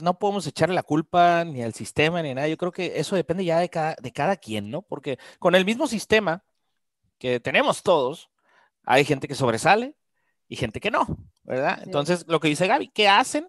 [0.00, 2.48] no podemos echarle la culpa ni al sistema ni a nada.
[2.48, 4.82] Yo creo que eso depende ya de cada, de cada quien, ¿no?
[4.82, 6.44] Porque con el mismo sistema
[7.18, 8.30] que tenemos todos,
[8.84, 9.94] hay gente que sobresale
[10.48, 11.06] y gente que no,
[11.44, 11.76] ¿verdad?
[11.78, 11.82] Sí.
[11.86, 13.48] Entonces, lo que dice Gaby, ¿qué hacen?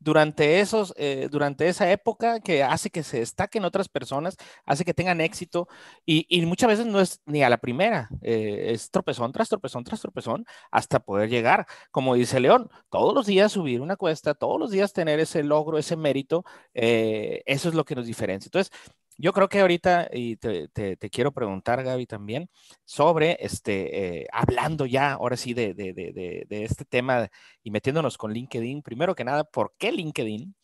[0.00, 4.94] Durante, esos, eh, durante esa época que hace que se destaquen otras personas, hace que
[4.94, 5.68] tengan éxito
[6.06, 10.00] y, muchas veces no es ni a la primera, eh, es tropezón tras tropezón tras
[10.00, 11.66] tropezón hasta poder llegar.
[11.90, 15.78] Como dice León, todos los días subir una cuesta, todos los días tener ese logro,
[15.78, 18.48] ese mérito, eh, eso es lo que nos diferencia.
[18.48, 18.72] Entonces,
[19.20, 20.68] yo creo que ahorita, y te,
[21.10, 22.48] quiero preguntar, Gaby, también,
[22.84, 27.28] sobre, este, eh, hablando ya, ahora sí, de, este tema
[27.62, 30.54] y metiéndonos con LinkedIn, primero que nada, ¿por qué LinkedIn?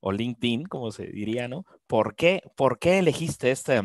[0.00, 1.66] O LinkedIn, como se diría, ¿no?
[1.86, 3.84] ¿Por qué, por qué elegiste esta,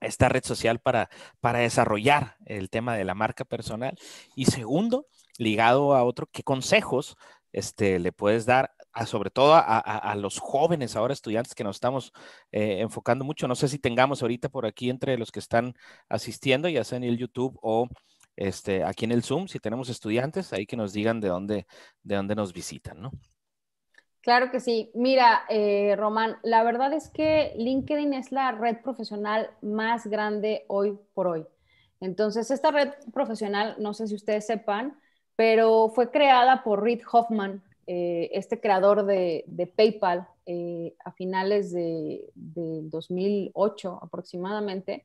[0.00, 3.98] esta red social para, para desarrollar el tema de la marca personal?
[4.36, 7.16] Y segundo, ligado a otro, ¿qué consejos
[7.52, 8.72] este, le puedes dar
[9.06, 12.12] sobre todo a los jóvenes ahora estudiantes que nos estamos
[12.50, 13.48] eh, enfocando mucho?
[13.48, 15.74] No sé si tengamos ahorita por aquí entre los que están
[16.08, 17.88] asistiendo, ya sea en el YouTube o
[18.36, 21.66] este, aquí en el Zoom, si tenemos estudiantes, ahí que nos digan de dónde,
[22.02, 23.10] de dónde nos visitan, ¿no?
[24.22, 24.90] Claro que sí.
[24.94, 30.96] Mira, eh, Román, la verdad es que LinkedIn es la red profesional más grande hoy
[31.12, 31.44] por hoy.
[32.00, 34.96] Entonces, esta red profesional, no sé si ustedes sepan,
[35.34, 42.30] pero fue creada por Reid Hoffman, eh, este creador de, PayPal, eh, a finales de,
[42.34, 45.04] del 2008 aproximadamente.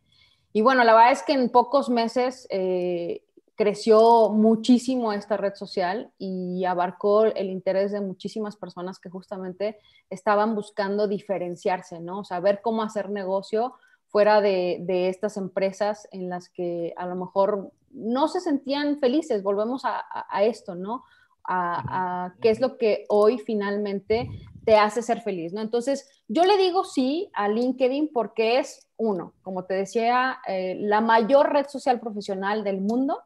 [0.53, 3.23] Y bueno, la verdad es que en pocos meses eh,
[3.55, 9.79] creció muchísimo esta red social y abarcó el interés de muchísimas personas que justamente
[10.11, 12.19] estaban buscando diferenciarse, ¿no?
[12.19, 13.73] O sea, ver cómo hacer negocio
[14.09, 19.41] fuera de, estas empresas en las que a lo mejor no se sentían felices.
[19.41, 21.03] Volvemos a- a esto, ¿no?
[21.49, 24.29] A, qué es lo que hoy finalmente
[24.65, 25.61] te hace ser feliz, ¿no?
[25.61, 30.99] Entonces, yo le digo sí a LinkedIn porque es, uno, como te decía, eh, la
[30.99, 33.21] mayor red social profesional del mundo.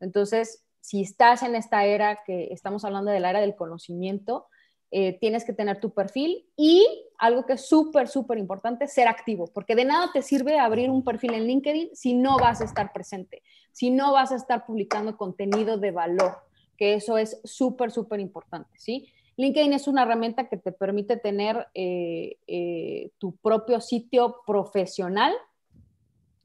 [0.00, 4.46] Entonces, si estás en esta era que estamos hablando de la era del conocimiento,
[4.92, 6.86] eh, tienes que tener tu perfil y
[7.18, 11.02] algo que es súper, súper importante, ser activo, porque de nada te sirve abrir un
[11.02, 15.16] perfil en LinkedIn si no vas a estar presente, si no vas a estar publicando
[15.16, 16.45] contenido de valor,
[16.76, 19.08] que eso es súper, súper importante, ¿sí?
[19.36, 25.34] LinkedIn es una herramienta que te permite tener eh, eh, tu propio sitio profesional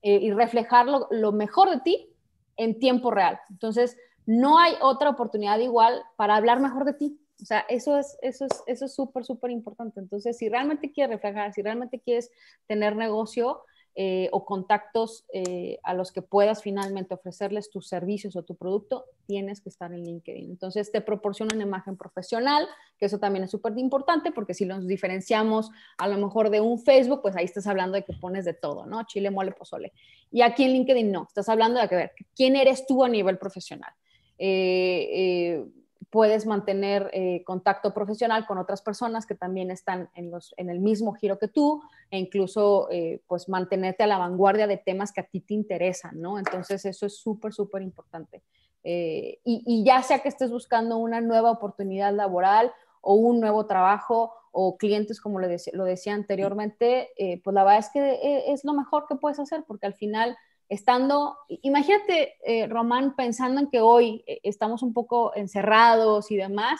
[0.03, 2.09] y reflejar lo mejor de ti
[2.57, 3.39] en tiempo real.
[3.51, 8.17] Entonces, no hay otra oportunidad igual para hablar mejor de ti, o sea, eso es
[8.21, 9.99] eso es eso es súper, súper importante.
[9.99, 12.29] Entonces, si realmente quieres reflejar, si realmente quieres
[12.67, 13.61] tener negocio
[13.95, 19.05] eh, o contactos eh, a los que puedas finalmente ofrecerles tus servicios o tu producto,
[19.25, 20.49] tienes que estar en LinkedIn.
[20.49, 24.87] Entonces, te proporciona una imagen profesional, que eso también es súper importante, porque si nos
[24.87, 28.53] diferenciamos a lo mejor de un Facebook, pues ahí estás hablando de que pones de
[28.53, 29.03] todo, ¿no?
[29.03, 29.91] Chile, mole, pozole.
[30.31, 33.37] Y aquí en LinkedIn no, estás hablando de que ver quién eres tú a nivel
[33.37, 33.91] profesional.
[34.37, 35.65] Eh, eh
[36.11, 40.79] puedes mantener eh, contacto profesional con otras personas que también están en, los, en el
[40.79, 45.21] mismo giro que tú e incluso eh, pues mantenerte a la vanguardia de temas que
[45.21, 46.37] a ti te interesan, ¿no?
[46.37, 48.43] Entonces eso es súper, súper importante.
[48.83, 54.33] Eh, y, ya sea que estés buscando una nueva oportunidad laboral o un nuevo trabajo
[54.51, 57.09] o clientes, como lo, lo decía anteriormente,
[57.41, 60.35] pues la verdad es que es lo mejor que puedes hacer porque al final
[60.71, 66.79] estando, imagínate, eh, Román, pensando en que hoy eh, estamos un poco encerrados y demás,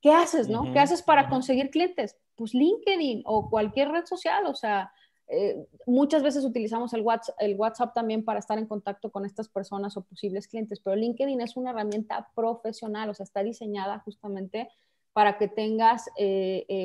[0.00, 0.72] ¿qué haces, no?
[0.72, 2.16] ¿Qué haces para conseguir clientes?
[2.34, 4.90] Pues LinkedIn o cualquier red social, o sea,
[5.28, 9.50] eh, muchas veces utilizamos el WhatsApp, el WhatsApp también para estar en contacto con estas
[9.50, 14.70] personas o posibles clientes, pero LinkedIn es una herramienta profesional, o sea, está diseñada justamente
[15.12, 16.06] para que tengas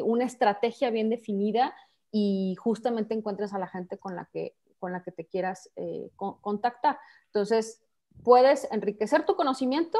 [0.04, 1.74] una estrategia bien definida
[2.12, 6.10] y justamente encuentres a la gente con la que con la que te quieras eh,
[6.17, 6.98] contactar.
[7.28, 7.82] Entonces,
[8.24, 9.98] puedes enriquecer tu conocimiento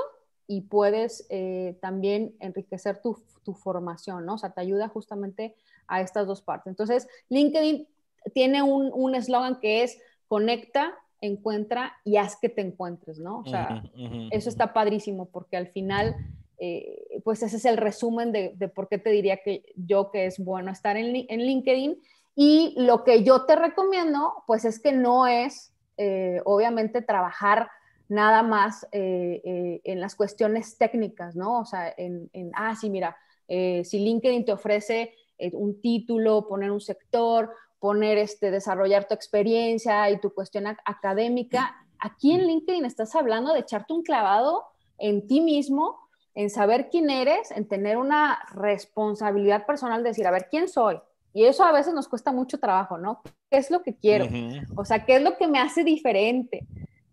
[0.48, 3.16] y puedes eh, también enriquecer tu,
[3.54, 4.36] formación, ¿no?
[4.36, 5.56] O sea, te ayuda justamente
[5.88, 6.72] a estas dos partes.
[6.72, 7.88] Entonces, LinkedIn
[8.34, 13.40] tiene un eslogan que es conecta, encuentra y haz que te encuentres, ¿no?
[13.40, 13.84] O sea,
[14.32, 16.16] eso está padrísimo porque al final,
[16.58, 20.40] eh, pues ese es el resumen de, por qué te diría que yo que es
[20.40, 21.98] bueno estar en, en LinkedIn
[22.36, 27.70] y lo que yo te recomiendo, pues es que no es, eh, obviamente, trabajar
[28.08, 31.60] nada más eh, eh, en las cuestiones técnicas, ¿no?
[31.60, 33.18] O sea, en, ah, sí, mira,
[33.48, 35.14] si LinkedIn te ofrece
[35.52, 42.32] un título, poner un sector, poner, este, desarrollar tu experiencia y tu cuestión académica, aquí
[42.32, 44.64] en LinkedIn estás hablando de echarte un clavado
[44.98, 46.00] en ti mismo,
[46.34, 51.02] en saber quién eres, en tener una responsabilidad personal, de decir, a ver, ¿quién soy?
[51.34, 53.22] Y eso a veces nos cuesta mucho trabajo, ¿no?
[53.50, 54.28] ¿Qué es lo que quiero?
[54.76, 56.66] O sea, ¿qué es lo que me hace diferente?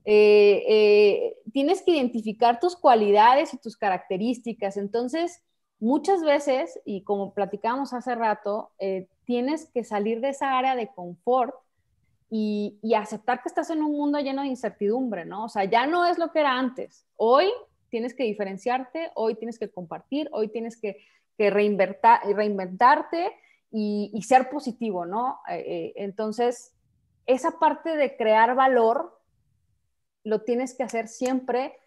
[0.04, 4.76] Eh, eh, tienes que identificar tus cualidades y tus características.
[4.76, 5.42] Entonces,
[5.78, 10.88] muchas veces, y como platicábamos hace rato, eh, tienes que salir de esa área de
[10.88, 11.54] confort
[12.30, 15.44] y, aceptar que estás en un mundo lleno de incertidumbre, ¿no?
[15.44, 17.06] O sea, ya no es lo que era antes.
[17.16, 17.46] Hoy
[17.90, 20.98] tienes que diferenciarte, hoy tienes que compartir, hoy tienes que,
[21.36, 23.32] que reinventarte
[23.70, 25.40] y, ser positivo, ¿no?
[25.48, 26.74] Eh, eh, entonces,
[27.26, 29.20] esa parte de crear valor
[30.24, 31.78] lo tienes que hacer siempre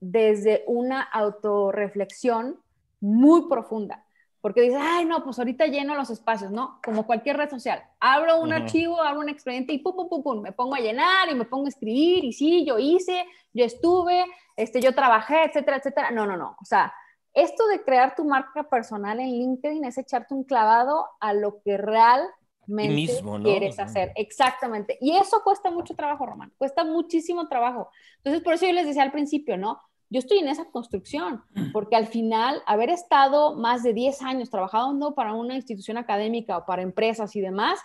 [0.00, 2.60] desde una autorreflexión
[3.00, 4.04] muy profunda.
[4.40, 6.78] Porque dices, ay, no, pues ahorita lleno los espacios, ¿no?
[6.84, 7.82] Como cualquier red social.
[7.98, 11.30] Abro un archivo, abro un expediente y pum, pum, pum, pum, me pongo a llenar
[11.30, 15.78] y me pongo a escribir y sí, yo hice, yo estuve, este, yo trabajé, etcétera,
[15.78, 16.10] etcétera.
[16.10, 16.58] No, no, no.
[16.60, 16.92] O sea,
[17.34, 21.76] esto de crear tu marca personal en LinkedIn es echarte un clavado a lo que
[21.76, 24.12] realmente quieres hacer.
[24.14, 24.96] Exactamente.
[25.00, 26.52] Y eso cuesta mucho trabajo, Román.
[26.56, 27.90] Cuesta muchísimo trabajo.
[28.18, 29.80] Entonces, por eso yo les decía al principio, ¿no?
[30.10, 31.42] Yo estoy en esa construcción,
[31.72, 36.66] porque al final, haber estado más de 10 años trabajando para una institución académica o
[36.66, 37.80] para empresas y demás,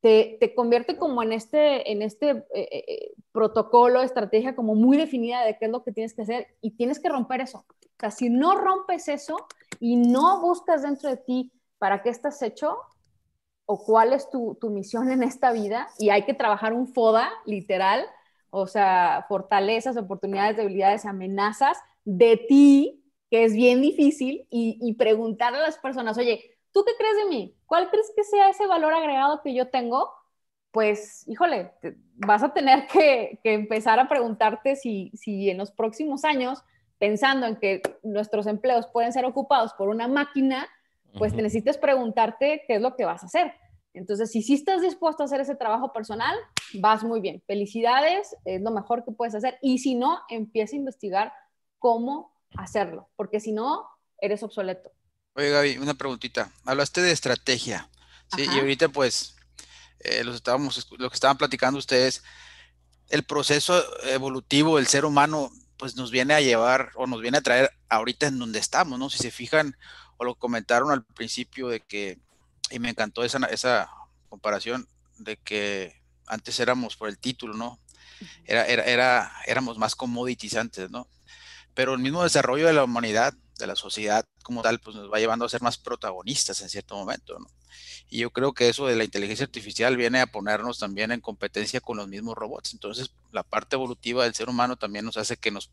[0.00, 5.56] te, convierte como en este, en este eh, eh, protocolo, estrategia como muy definida de
[5.56, 7.64] qué es lo que tienes que hacer y tienes que romper eso.
[7.96, 9.36] O sea, si no rompes eso
[9.80, 12.76] y no buscas dentro de ti para qué estás hecho
[13.66, 17.30] o cuál es tu, tu misión en esta vida, y hay que trabajar un FODA,
[17.46, 18.04] literal,
[18.50, 25.58] o sea, fortalezas, oportunidades, debilidades, amenazas de ti, que es bien difícil, y, y preguntarle
[25.58, 27.56] a las personas, oye, ¿tú qué crees de mí?
[27.64, 30.10] ¿Cuál crees que sea ese valor agregado que yo tengo?
[30.70, 31.72] Pues, híjole,
[32.16, 36.62] vas a tener que, que empezar a preguntarte si, si en los próximos años
[36.98, 40.68] pensando en que nuestros empleos pueden ser ocupados por una máquina,
[41.18, 43.52] pues necesitas preguntarte qué es lo que vas a hacer.
[43.92, 46.36] Entonces, si sí estás dispuesto a hacer ese trabajo personal,
[46.74, 47.42] vas muy bien.
[47.46, 49.56] Felicidades, es lo mejor que puedes hacer.
[49.62, 51.32] Y si no, empieza a investigar
[51.78, 53.88] cómo hacerlo, porque si no,
[54.20, 54.90] eres obsoleto.
[55.34, 56.50] Oye, Gaby, una preguntita.
[56.64, 57.88] Hablaste de estrategia,
[58.34, 58.46] ¿sí?
[58.52, 59.36] Y ahorita, pues,
[60.00, 62.22] eh, los estábamos, lo que estaban platicando ustedes,
[63.10, 67.42] el proceso evolutivo del ser humano, pues nos viene a llevar o nos viene a
[67.42, 69.10] traer ahorita en donde estamos, ¿no?
[69.10, 69.76] Si se fijan,
[70.16, 72.18] o lo comentaron al principio de que,
[72.70, 73.90] y me encantó esa, esa
[74.28, 77.80] comparación, de que antes éramos por el título, ¿no?
[78.44, 81.08] Era, era, era, éramos más commodities antes, ¿no?
[81.74, 85.18] Pero el mismo desarrollo de la humanidad, de la sociedad como tal, pues nos va
[85.18, 87.38] llevando a ser más protagonistas en cierto momento.
[88.08, 91.80] Y yo creo que eso de la inteligencia artificial viene a ponernos también en competencia
[91.80, 92.72] con los mismos robots.
[92.72, 95.70] Entonces, la parte evolutiva del ser humano también nos hace que nos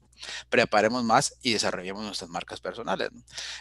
[0.49, 3.09] preparemos más y desarrollemos nuestras marcas personales.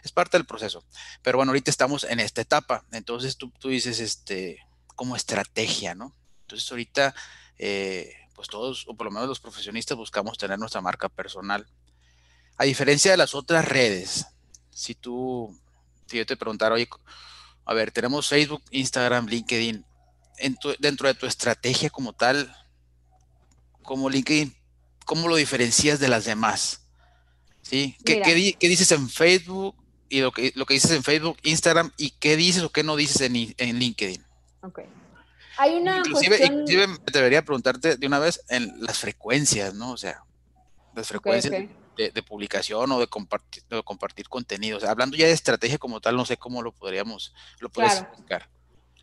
[0.05, 0.85] Es parte del proceso.
[1.23, 2.85] Pero bueno, ahorita estamos en esta etapa.
[2.93, 4.59] Entonces, tú, tú dices, este,
[4.95, 6.15] como estrategia, ¿no?
[6.43, 7.15] Entonces, ahorita,
[7.59, 11.67] eh, pues todos, o por lo menos los profesionistas, buscamos tener nuestra marca personal.
[12.57, 14.27] A diferencia de las otras redes,
[14.71, 15.59] si tú,
[16.07, 16.89] si yo te preguntara, oye,
[17.65, 19.85] a ver, tenemos Facebook, Instagram, LinkedIn.
[20.79, 22.55] dentro de tu estrategia como tal,
[23.83, 24.55] como LinkedIn,
[25.05, 26.87] ¿cómo lo diferencias de las demás?
[27.63, 27.97] ¿Sí?
[28.05, 29.77] ¿Qué, qué, dices en Facebook
[30.09, 32.97] y lo que, lo que dices en Facebook, Instagram y qué dices o qué no
[32.97, 34.25] dices en, en LinkedIn?
[34.63, 34.81] Ok.
[35.59, 36.61] Hay una inclusive, cuestión...
[36.61, 39.93] inclusive debería preguntarte de una vez en las frecuencias, ¿no?
[39.93, 40.25] O sea,
[40.95, 41.69] las frecuencias
[42.09, 44.79] de, publicación o de compartir, de compartir contenido.
[44.79, 48.01] O sea, hablando ya de estrategia como tal, no sé cómo lo podríamos, lo puedes
[48.01, 48.49] explicar.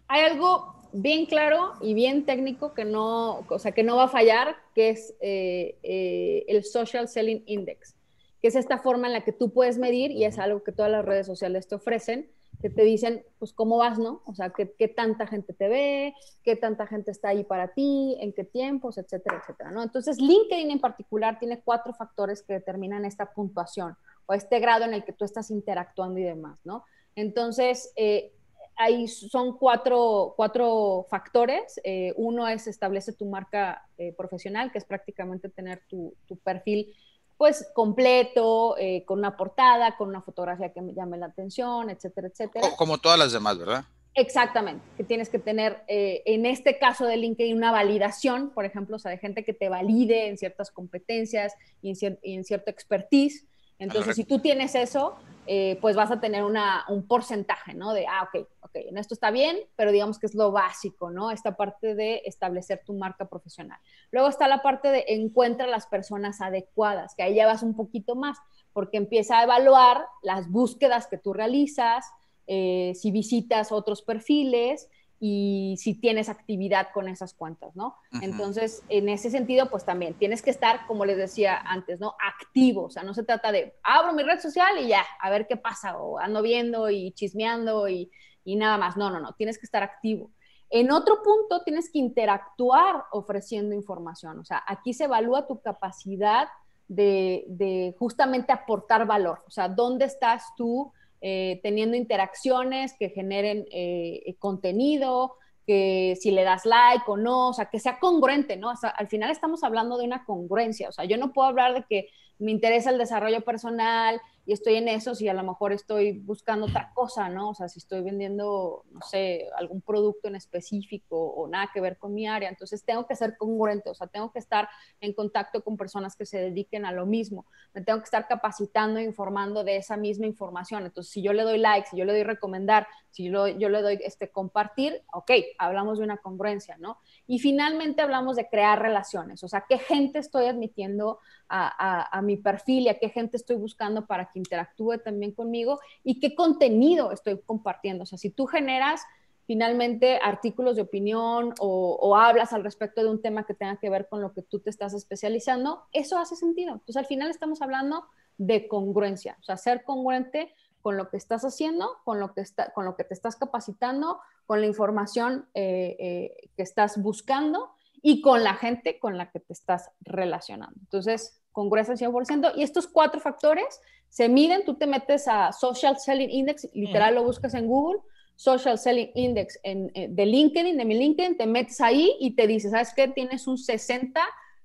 [0.08, 4.10] Hay algo bien claro y bien técnico que no, o sea, que no va a
[4.10, 7.96] fallar, que es eh, eh, el Social Selling Index,
[8.42, 10.92] que es esta forma en la que tú puedes medir y es algo que todas
[10.92, 12.30] las redes sociales te ofrecen
[12.62, 14.22] que te dicen, pues, cómo vas, ¿no?
[14.26, 18.18] O sea, qué, qué, tanta gente te ve, qué tanta gente está ahí para ti,
[18.20, 19.84] en qué tiempos, etcétera, etcétera, ¿no?
[19.84, 23.96] Entonces, LinkedIn en particular tiene cuatro factores que determinan esta puntuación
[24.26, 26.84] o este grado en el que tú estás interactuando y demás, ¿no?
[27.16, 28.34] Entonces, eh,
[28.78, 31.80] ahí son cuatro, cuatro factores.
[31.84, 36.94] Eh, uno es establece tu marca eh, profesional, que es prácticamente tener tu, tu perfil
[37.38, 42.28] pues completo, eh, con una portada, con una fotografía que me llame la atención, etcétera,
[42.28, 42.70] etcétera.
[42.76, 43.86] Como todas las demás, ¿verdad?
[44.16, 48.96] Exactamente, que tienes que tener, eh, en este caso de LinkedIn, una validación, por ejemplo,
[48.96, 52.72] o sea, de gente que te valide en ciertas competencias y en, y en cierto
[52.72, 53.46] expertise.
[53.80, 55.16] Entonces, si tú tienes eso,
[55.50, 57.94] eh, pues vas a tener una, un porcentaje, ¿no?
[57.94, 61.32] De, ah, ok, ok, en esto está bien, pero digamos que es lo básico, ¿no?
[61.32, 63.80] Esta parte de establecer tu marca profesional.
[64.12, 68.16] Luego está la parte de encuentra las personas adecuadas, que ahí ya vas un poquito
[68.16, 68.38] más,
[68.74, 72.06] porque empieza a evaluar las búsquedas que tú realizas,
[72.48, 74.90] eh, si visitas otros perfiles,
[75.20, 77.96] y si tienes actividad con esas cuentas, ¿no?
[78.22, 82.16] Entonces, en ese sentido, pues también tienes que estar, como les decía antes, ¿no?
[82.24, 85.48] Activo, o sea, no se trata de, abro mi red social y ya, a ver
[85.48, 88.12] qué pasa, o ando viendo y chismeando y,
[88.46, 90.32] nada más, no, no, no, tienes que estar activo.
[90.70, 96.48] En otro punto, tienes que interactuar ofreciendo información, o sea, aquí se evalúa tu capacidad
[96.88, 100.94] de, de justamente aportar valor, o sea, ¿dónde estás tú?
[101.22, 105.34] Eh, teniendo interacciones que generen eh, contenido,
[105.66, 108.72] que si le das like o no, o sea, que sea congruente, ¿no?
[108.72, 112.10] al final estamos hablando de una congruencia, o sea, yo no puedo hablar de que
[112.40, 116.68] me interesa el desarrollo personal y estoy en eso si a lo mejor estoy buscando
[116.68, 117.50] otra cosa, ¿no?
[117.50, 121.98] O sea, si estoy vendiendo, no sé, algún producto en específico o nada que ver
[121.98, 124.70] con mi área, entonces tengo que ser congruente, o sea, tengo que estar
[125.02, 129.00] en contacto con personas que se dediquen a lo mismo, me tengo que estar capacitando
[129.00, 130.86] e informando de esa misma información.
[130.86, 133.82] Entonces, si yo le doy like, si yo le doy recomendar, si yo, yo le
[133.82, 137.00] doy este compartir, ok, hablamos de una congruencia, ¿no?
[137.26, 141.20] Y finalmente hablamos de crear relaciones, o sea, qué gente estoy admitiendo
[141.50, 145.80] a, a, mi perfil y a qué gente estoy buscando para que interactúe también conmigo
[146.04, 148.04] y qué contenido estoy compartiendo.
[148.04, 149.02] O sea, si tú generas
[149.48, 154.08] finalmente artículos de opinión o, hablas al respecto de un tema que tenga que ver
[154.10, 156.74] con lo que tú te estás especializando, eso hace sentido.
[156.74, 158.04] Entonces, al final estamos hablando
[158.38, 162.72] de congruencia, o sea, ser congruente con lo que estás haciendo, con lo que, está,
[162.74, 167.72] con lo que te estás capacitando, con la información eh, eh, que estás buscando
[168.02, 170.80] y con la gente con la que te estás relacionando.
[170.80, 172.54] Entonces, congruencia al 100%.
[172.56, 177.24] Y estos cuatro factores se miden, tú te metes a Social Selling Index, literal lo
[177.24, 178.02] buscas en Google,
[178.36, 182.46] Social Selling Index en, eh, de LinkedIn, de mi LinkedIn, te metes ahí y te
[182.46, 183.08] dice, ¿sabes qué?
[183.08, 184.22] Tienes un 60,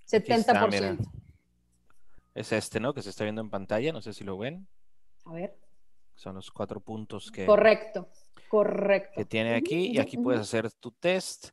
[0.07, 0.99] 70%.
[2.35, 2.93] es este, ¿no?
[2.93, 4.67] Que se está viendo en pantalla, no sé si lo ven.
[5.25, 5.57] A ver.
[6.15, 7.47] Son los cuatro puntos que...
[7.47, 8.09] Correcto,
[8.49, 9.15] correcto.
[9.17, 11.49] Que tiene aquí y aquí puedes hacer tu test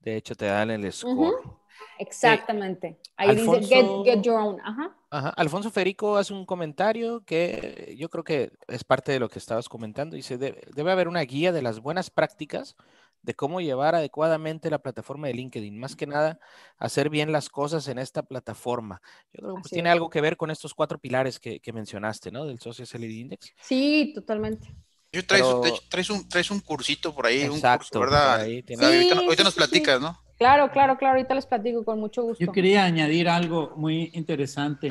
[0.00, 1.58] De hecho, te dan el score.
[1.98, 2.98] Exactamente.
[3.16, 4.60] Ahí dice get, get, your own.
[4.60, 4.96] Ajá.
[5.10, 5.30] Ajá.
[5.30, 9.68] Alfonso Ferico hace un comentario que yo creo que es parte de lo que estabas
[9.68, 10.16] comentando.
[10.16, 12.76] Dice, debe haber una guía de las buenas prácticas
[13.22, 15.78] de cómo llevar adecuadamente la plataforma de LinkedIn.
[15.78, 16.38] Más que nada,
[16.78, 19.02] hacer bien las cosas en esta plataforma.
[19.32, 22.46] Yo creo que pues, tiene algo que ver con estos cuatro pilares que, mencionaste, ¿no?
[22.46, 23.52] Del Social Selling Index.
[23.60, 24.74] Sí, totalmente.
[25.18, 25.44] Yo traes,
[25.88, 28.40] traes, un, traes un cursito por ahí, exacto, un curso, ¿verdad?
[28.40, 30.18] ahorita, nos platicas, ¿no?
[30.38, 32.44] Claro, claro, claro, ahorita les platico con mucho gusto.
[32.44, 34.88] Yo quería añadir algo muy interesante.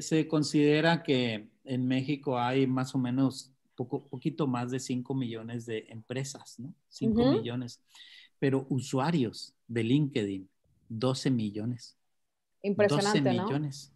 [0.00, 5.64] se considera que en México hay más o menos poco, poquito más de 5 millones
[5.64, 6.74] de empresas, ¿no?
[6.88, 7.80] 5 millones.
[8.38, 10.50] Pero usuarios de LinkedIn,
[10.90, 11.96] 12 millones.
[12.62, 13.94] Impresionante, 12 millones.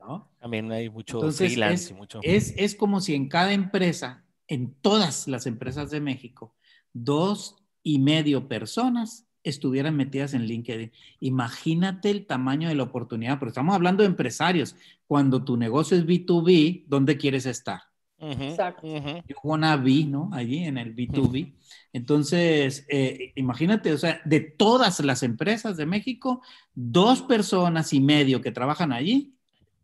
[0.00, 0.28] ¿no?
[0.40, 2.18] También hay mucho freelance y mucho.
[2.22, 6.54] Es, es como si en cada empresa, en todas las empresas de México,
[6.92, 10.90] dos y medio personas estuvieran metidas en LinkedIn.
[11.20, 14.74] Imagínate el tamaño de la oportunidad, pero estamos hablando de empresarios.
[15.06, 17.82] Cuando tu negocio es B2B, ¿dónde quieres estar?
[18.18, 18.86] Exacto.
[18.86, 20.30] You wanna be, ¿no?
[20.32, 21.52] Allí en el B2B.
[21.92, 26.40] Entonces, eh, imagínate, o sea, de todas las empresas de México,
[26.74, 29.34] dos personas y medio que trabajan allí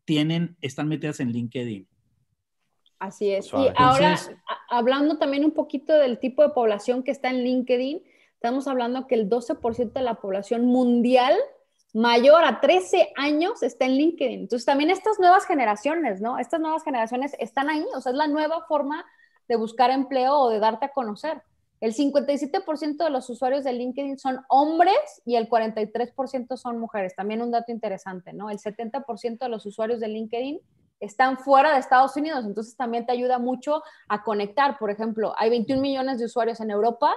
[0.07, 1.87] tienen, están metidas en LinkedIn.
[3.01, 3.51] Así es.
[3.53, 4.17] Y ahora,
[4.69, 8.03] hablando también un poquito del tipo de población que está en LinkedIn,
[8.35, 11.35] estamos hablando que el 12% de la población mundial
[11.95, 14.41] mayor a 13 años está en LinkedIn.
[14.41, 16.39] Entonces también estas nuevas generaciones, ¿no?
[16.39, 19.05] Estas nuevas generaciones están ahí, o sea, es la nueva forma
[19.49, 21.43] de buscar empleo o de darte a conocer.
[21.81, 27.17] El 57% de los usuarios de LinkedIn son hombres y el 43% son mujeres.
[27.17, 28.51] También un dato interesante, ¿no?
[28.51, 30.61] El 70% de los usuarios de LinkedIn
[31.01, 34.79] están fuera de Estados Unidos, entonces también te ayuda mucho a conectar.
[34.79, 37.15] Por ejemplo, hay 21 millones de usuarios en Europa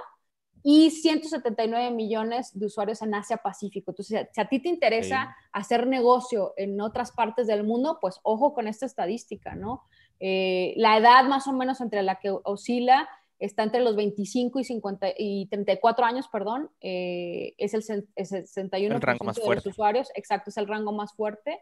[0.62, 3.90] y 179 millones de usuarios en Asia Pacífico.
[3.90, 8.54] Entonces, si a ti te interesa hacer negocio en otras partes del mundo, pues ojo
[8.54, 9.82] con esta estadística, ¿no?
[10.20, 13.06] Eh, la edad más o menos entre la que oscila
[13.38, 19.54] está entre los 25 y, 50, y 34 años, perdón, eh, es el, 61% de
[19.56, 21.60] los usuarios, exacto, es el rango más fuerte,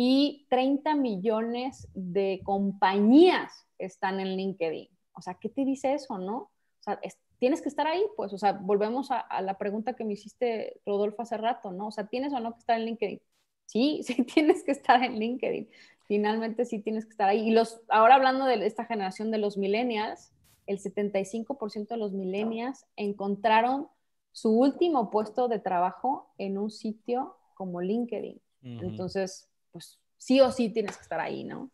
[0.00, 4.88] y 30 millones de compañías están en LinkedIn.
[5.12, 6.36] O sea, ¿qué te dice eso, no?
[6.36, 7.00] O sea,
[7.40, 11.22] tienes que estar ahí, pues, o sea, volvemos a, la pregunta que me hiciste, Rodolfo,
[11.22, 11.88] hace rato, ¿no?
[11.88, 13.20] O sea, ¿tienes o no que estar en LinkedIn?
[13.66, 15.68] Sí, sí tienes que estar en LinkedIn.
[16.06, 17.48] Finalmente sí tienes que estar ahí.
[17.48, 20.30] Y los, ahora hablando de esta generación de los millennials,
[20.68, 23.88] el 75% de los millennials encontraron
[24.30, 28.40] su último puesto de trabajo en un sitio como LinkedIn.
[28.62, 29.48] Entonces,
[29.78, 31.70] pues sí o sí tienes que estar ahí, ¿no?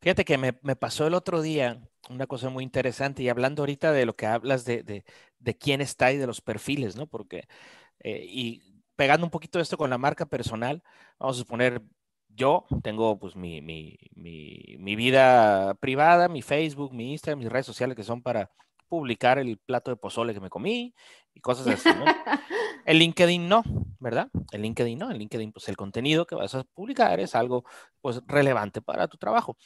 [0.00, 3.92] Fíjate que me, me pasó el otro día una cosa muy interesante y hablando ahorita
[3.92, 5.04] de lo que hablas de, de,
[5.38, 7.06] de quién está y de los perfiles, ¿no?
[7.06, 7.46] Porque,
[8.00, 10.82] eh, y pegando un poquito esto con la marca personal,
[11.18, 11.82] vamos a suponer,
[12.28, 17.66] yo tengo pues mi, mi, mi, mi vida privada, mi Facebook, mi Instagram, mis redes
[17.66, 18.50] sociales que son para
[18.88, 20.94] publicar el plato de pozole que me comí
[21.34, 22.04] y cosas así, ¿no?
[22.88, 23.62] El LinkedIn no,
[24.00, 24.30] ¿verdad?
[24.50, 27.64] El LinkedIn no, el LinkedIn, pues el contenido que vas a publicar es algo,
[28.00, 29.58] pues, relevante para tu trabajo.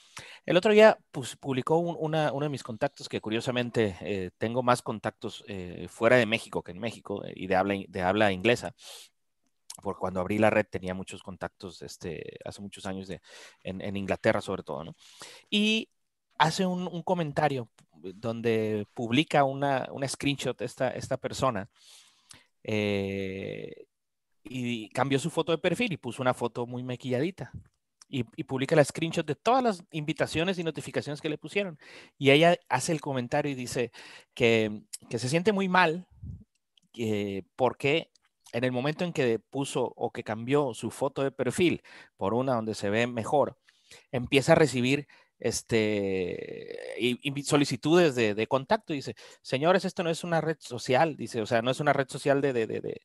[0.44, 5.44] El otro día, pues, publicó uno de mis contactos, que curiosamente eh, tengo más contactos
[5.46, 8.74] eh, fuera de México que en México eh, y de habla, de habla inglesa,
[9.82, 13.20] porque cuando abrí la red tenía muchos contactos este, hace muchos años de,
[13.62, 14.96] en, Inglaterra sobre todo, ¿no?
[15.48, 15.88] Y
[16.38, 17.68] hace un, comentario
[18.14, 21.68] donde publica una, una screenshot esta, esta persona
[22.64, 23.86] eh,
[24.44, 27.52] y cambió su foto de perfil y puso una foto muy maquilladita.
[28.08, 31.78] Y, publica la screenshot de todas las invitaciones y notificaciones que le pusieron.
[32.18, 33.90] Y ella hace el comentario y dice
[34.34, 36.06] que, que se siente muy mal
[37.56, 38.10] porque
[38.52, 41.82] en el momento en que puso o que cambió su foto de perfil
[42.16, 43.56] por una donde se ve mejor,
[44.10, 45.08] empieza a recibir
[45.42, 48.92] este, y, solicitudes de, de, contacto.
[48.92, 52.08] Dice, señores, esto no es una red social, dice, o sea, no es una red
[52.08, 53.00] social de, de,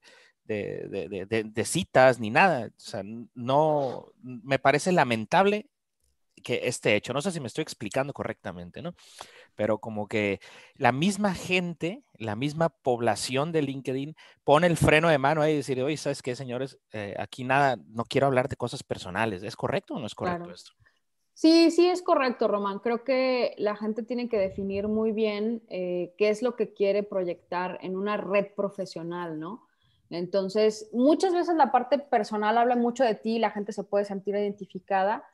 [0.46, 2.68] de citas ni nada.
[2.68, 3.02] O sea,
[3.34, 5.68] no, me parece lamentable
[6.44, 8.94] que este hecho, no sé si me estoy explicando correctamente, ¿no?
[9.56, 10.40] Pero como que
[10.76, 15.58] la misma gente, la misma población de LinkedIn pone el freno de mano ahí y
[15.58, 16.78] decir, oye, ¿sabes qué, señores?
[16.92, 19.42] Eh, aquí nada, no quiero hablar de cosas personales.
[19.42, 20.74] ¿Es correcto o no es correcto esto?
[21.38, 22.80] Sí, sí es correcto, Román.
[22.80, 27.04] Creo que la gente tiene que definir muy bien eh, qué es lo que quiere
[27.04, 29.68] proyectar en una red profesional, ¿no?
[30.10, 34.34] Entonces, muchas veces la parte personal habla mucho de ti, la gente se puede sentir
[34.34, 35.26] identificada,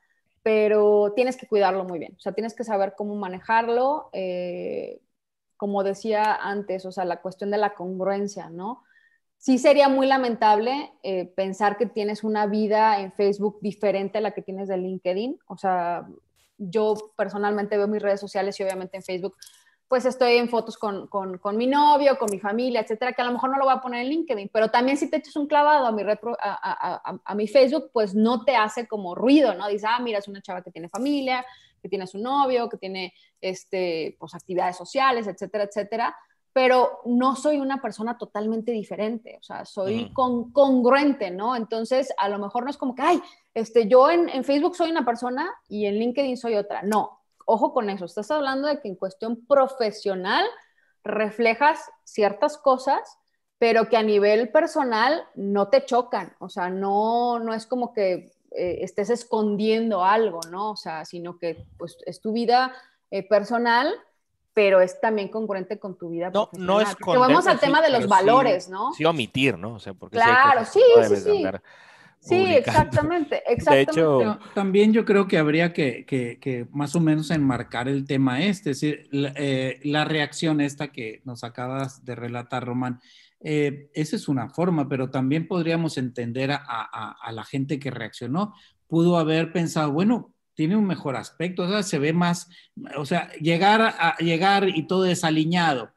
[0.41, 2.15] pero tienes que cuidarlo muy bien.
[2.17, 4.09] O sea, tienes que saber cómo manejarlo.
[4.11, 4.99] Eh,
[5.55, 8.83] como decía antes, o sea, la cuestión de la congruencia, ¿no?
[9.43, 14.31] Sí sería muy lamentable eh, pensar que tienes una vida en Facebook diferente a la
[14.31, 15.37] que tienes de LinkedIn.
[15.47, 16.07] O sea,
[16.57, 19.35] yo personalmente veo mis redes sociales y obviamente en Facebook
[19.89, 23.33] pues estoy en fotos con, con, mi novio, con mi familia, etcétera, que a lo
[23.33, 25.87] mejor no lo voy a poner en LinkedIn, pero también si te echas un clavado
[25.87, 29.67] a mi, a, a, a, mi Facebook, pues no te hace como ruido, ¿no?
[29.67, 31.45] Dices, ah, mira, es una chava que tiene familia,
[31.81, 36.15] que tiene su novio, que tiene este, pues, actividades sociales, etcétera, etcétera,
[36.53, 41.55] pero no soy una persona totalmente diferente, o sea, soy con, congruente, ¿no?
[41.55, 43.21] Entonces, a lo mejor no es como que, ay,
[43.55, 47.73] este, yo en, en Facebook soy una persona y en LinkedIn soy otra, no, ojo
[47.73, 50.45] con eso, estás hablando de que en cuestión profesional
[51.03, 53.17] reflejas ciertas cosas,
[53.57, 58.31] pero que a nivel personal no te chocan, o sea, no, no es como que
[58.51, 60.71] eh, estés escondiendo algo, ¿no?
[60.71, 62.73] O sea, sino que pues es tu vida
[63.09, 63.91] eh, personal,
[64.53, 66.67] pero es también congruente con tu vida no, profesional.
[66.67, 68.93] No es Porque vamos al tema de los valores, ¿no?
[68.93, 69.75] Sí, omitir, ¿no?
[69.75, 71.43] O sea, porque claro, sí, sí, sí.
[72.19, 73.91] Sí, exactamente, exactamente.
[73.99, 78.05] De hecho, también yo creo que habría que, que, que, más o menos enmarcar el
[78.05, 83.01] tema este, es decir, la, eh, la reacción esta que nos acabas de relatar, Román,
[83.41, 87.91] eh, esa es una forma, pero también podríamos entender a, a, a, la gente que
[87.91, 88.53] reaccionó.
[88.87, 92.49] Pudo haber pensado, bueno, tiene un mejor aspecto, o sea, se ve más,
[92.95, 95.91] o sea, llegar, a, llegar y todo desaliñado.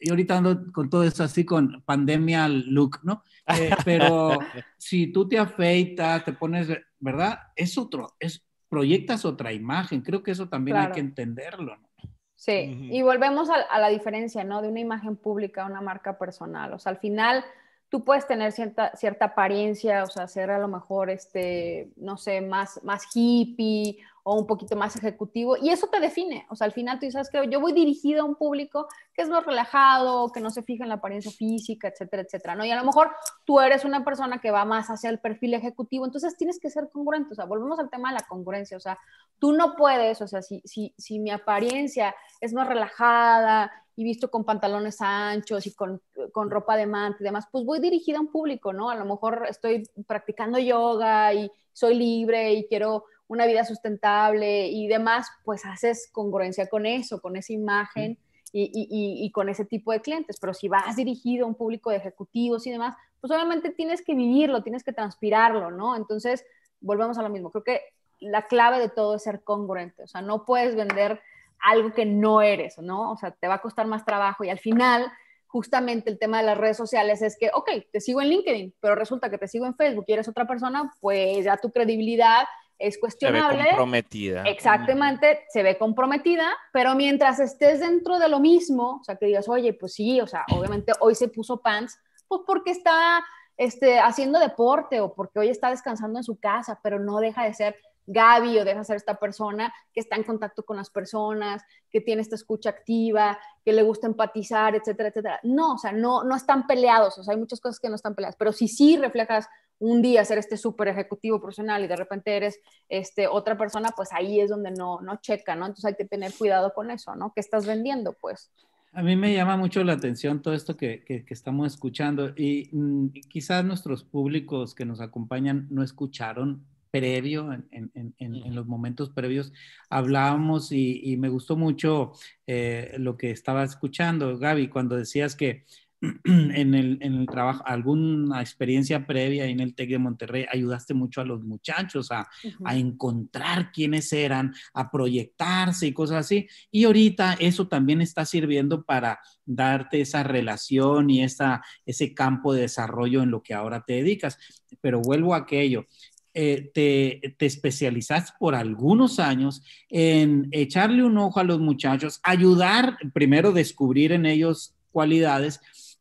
[0.00, 3.22] Y ahorita ando con todo eso así con pandemia look, ¿no?
[3.46, 4.38] Eh, pero
[4.78, 7.38] si tú te afeitas, te pones, ¿verdad?
[7.54, 10.00] Es otro, es, proyectas otra imagen.
[10.00, 10.88] Creo que eso también claro.
[10.88, 11.88] hay que entenderlo, ¿no?
[12.34, 12.94] Sí, uh -huh.
[12.94, 14.62] y volvemos a, a, la diferencia, ¿no?
[14.62, 16.72] De una imagen pública a una marca personal.
[16.72, 17.44] O sea, al final
[17.90, 22.40] tú puedes tener cierta, cierta apariencia, o sea, ser a lo mejor, este, no sé,
[22.40, 26.72] más, más hippie o un poquito más ejecutivo, y eso te define, o sea, al
[26.72, 30.40] final tú dices que yo voy dirigido a un público que es más relajado, que
[30.40, 32.64] no se fija en la apariencia física, etcétera, etcétera, ¿no?
[32.64, 33.10] Y a lo mejor
[33.44, 36.88] tú eres una persona que va más hacia el perfil ejecutivo, entonces tienes que ser
[36.90, 38.98] congruente, o sea, volvemos al tema de la congruencia, o sea,
[39.38, 44.30] tú no puedes, o sea, si, si, si mi apariencia es más relajada y visto
[44.30, 46.00] con pantalones anchos y con,
[46.32, 48.90] con ropa de manta y demás, pues voy dirigida a un público, ¿no?
[48.90, 54.88] A lo mejor estoy practicando yoga y soy libre y quiero una vida sustentable y
[54.88, 58.18] demás, pues haces congruencia con eso, con esa imagen
[58.52, 60.38] y, y, y, con ese tipo de clientes.
[60.40, 64.16] Pero si vas dirigido a un público de ejecutivos y demás, pues obviamente tienes que
[64.16, 65.94] vivirlo, tienes que transpirarlo, ¿no?
[65.94, 66.44] Entonces,
[66.80, 67.52] volvemos a lo mismo.
[67.52, 67.82] Creo que
[68.18, 70.02] la clave de todo es ser congruente.
[70.02, 71.22] O sea, no puedes vender
[71.60, 73.12] algo que no eres, ¿no?
[73.12, 75.08] O sea, te va a costar más trabajo y al final
[75.46, 78.96] justamente el tema de las redes sociales es que, ok, te sigo en LinkedIn, pero
[78.96, 82.44] resulta que te sigo en Facebook y eres otra persona, pues ya tu credibilidad
[82.80, 83.58] es cuestionable.
[83.58, 84.42] Se ve comprometida.
[84.44, 89.48] Exactamente, se ve comprometida, pero mientras estés dentro de lo mismo, o sea, que digas,
[89.48, 93.24] oye, pues sí, o sea, obviamente hoy se puso pants, pues porque está
[93.56, 97.54] este, haciendo deporte o porque hoy está descansando en su casa, pero no deja de
[97.54, 97.76] ser
[98.06, 102.00] Gaby o deja de ser esta persona que está en contacto con las personas, que
[102.00, 105.40] tiene esta escucha activa, que le gusta empatizar, etcétera, etcétera.
[105.42, 108.14] No, o sea, no, no están peleados, o sea, hay muchas cosas que no están
[108.14, 109.46] peleadas, pero si sí reflejas
[109.80, 114.12] un día ser este súper ejecutivo profesional y de repente eres este, otra persona, pues
[114.12, 115.66] ahí es donde no, no checa, ¿no?
[115.66, 117.32] Entonces hay que tener cuidado con eso, ¿no?
[117.34, 118.52] ¿Qué estás vendiendo, pues?
[118.92, 122.68] A mí me llama mucho la atención todo esto que, que, que estamos escuchando y
[122.72, 128.66] mm, quizás nuestros públicos que nos acompañan no escucharon previo, en, en, en, en, los
[128.66, 129.52] momentos previos,
[129.88, 132.12] hablábamos y, y me gustó mucho
[132.46, 135.64] eh, lo que estaba escuchando, Gaby, cuando decías que
[136.24, 141.20] en el, en el trabajo, alguna experiencia previa en el TEC de Monterrey, ayudaste mucho
[141.20, 142.62] a los muchachos a, uh -huh.
[142.64, 146.48] a, encontrar quiénes eran, a proyectarse y cosas así.
[146.70, 152.62] Y ahorita eso también está sirviendo para darte esa relación y esa, ese campo de
[152.62, 154.38] desarrollo en lo que ahora te dedicas.
[154.80, 155.86] Pero vuelvo a aquello.
[156.32, 162.96] Eh, te, te, especializaste por algunos años en echarle un ojo a los muchachos, ayudar,
[163.12, 165.60] primero descubrir en ellos cualidades,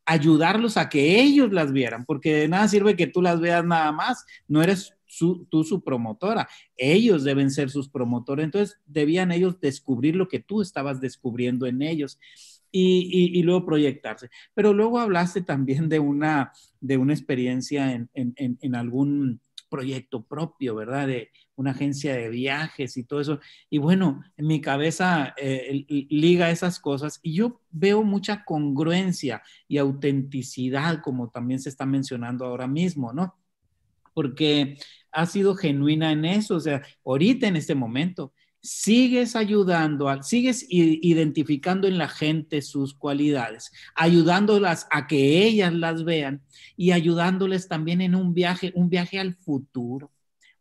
[0.10, 3.92] ayudarlos a que ellos las vieran, porque de nada sirve que tú las veas nada
[3.92, 4.96] más, no eres
[5.50, 10.62] tú su promotora, ellos deben ser sus promotores, entonces debían ellos descubrir lo que tú
[10.64, 12.20] estabas descubriendo en ellos.
[12.72, 14.30] Y, luego proyectarse.
[14.54, 20.24] Pero luego hablaste también de una, de una experiencia en, en, en, en algún proyecto
[20.24, 21.08] propio, ¿verdad?
[21.08, 23.40] De una agencia de viajes y todo eso.
[23.70, 29.78] Y bueno, en mi cabeza eh, liga esas cosas y yo veo mucha congruencia y
[29.78, 33.36] autenticidad, como también se está mencionando ahora mismo, ¿no?
[34.14, 34.78] Porque
[35.12, 41.88] ha sido genuina en eso, o sea, ahorita en este momento sigues ayudando, sigues identificando
[41.88, 46.42] en la gente sus cualidades, ayudándolas a que ellas las vean
[46.76, 50.12] y ayudándoles también en un viaje, un viaje al futuro.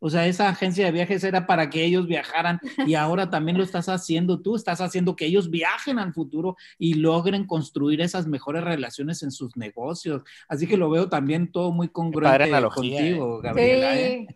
[0.01, 3.65] O sea, esa agencia de viajes era para que ellos viajaran y ahora también lo
[3.65, 8.65] estás haciendo tú, estás haciendo que ellos viajen al futuro y logren construir esas mejores
[8.65, 10.23] relaciones en sus negocios.
[10.49, 13.43] Así que lo veo también todo muy congruente contigo, ¿eh?
[13.43, 13.93] Gabriela.
[13.93, 14.27] Sí, ¿eh?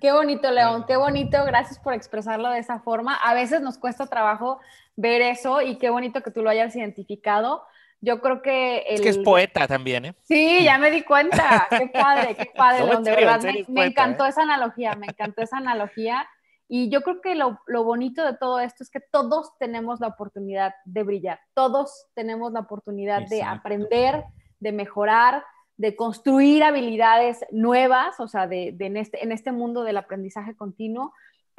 [0.00, 1.44] qué bonito, León, qué bonito.
[1.44, 3.14] Gracias por expresarlo de esa forma.
[3.14, 4.58] A veces nos cuesta trabajo
[4.96, 7.62] ver eso y qué bonito que tú lo hayas identificado
[8.02, 8.84] yo creo que...
[8.88, 10.14] Es que es poeta también, ¿eh?
[10.24, 11.68] Sí, ya me di cuenta.
[11.70, 12.84] Qué padre, qué padre.
[13.00, 14.30] de verdad, me, encantó ¿eh?
[14.30, 16.28] esa analogía, me encantó esa analogía.
[16.66, 20.08] Y yo creo que lo, lo, bonito de todo esto es que todos tenemos la
[20.08, 24.24] oportunidad de brillar, todos tenemos la oportunidad de aprender,
[24.58, 25.44] de mejorar,
[25.76, 30.56] de construir habilidades nuevas, o sea, de, de en, este, en este mundo del aprendizaje
[30.56, 31.12] continuo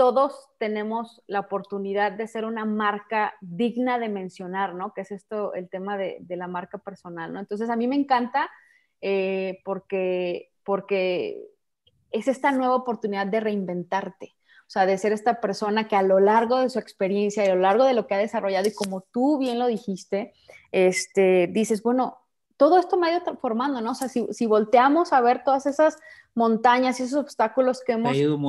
[0.03, 4.93] todos tenemos la oportunidad de ser una marca digna de mencionar, ¿no?
[4.93, 7.39] Que es esto, el tema de, la marca personal, ¿no?
[7.39, 8.49] Entonces, a mí me encanta
[8.99, 10.51] eh, porque,
[12.11, 14.35] es esta nueva oportunidad de reinventarte,
[14.67, 17.55] o sea, de ser esta persona que a lo largo de su experiencia y a
[17.55, 20.33] lo largo de lo que ha desarrollado y como tú bien lo dijiste,
[20.73, 22.17] este, dices, bueno,
[22.57, 23.91] todo esto me ha ido transformando, ¿no?
[23.91, 25.97] O sea, si, si volteamos a ver todas esas
[26.35, 28.39] montañas y esos obstáculos que hemos ido,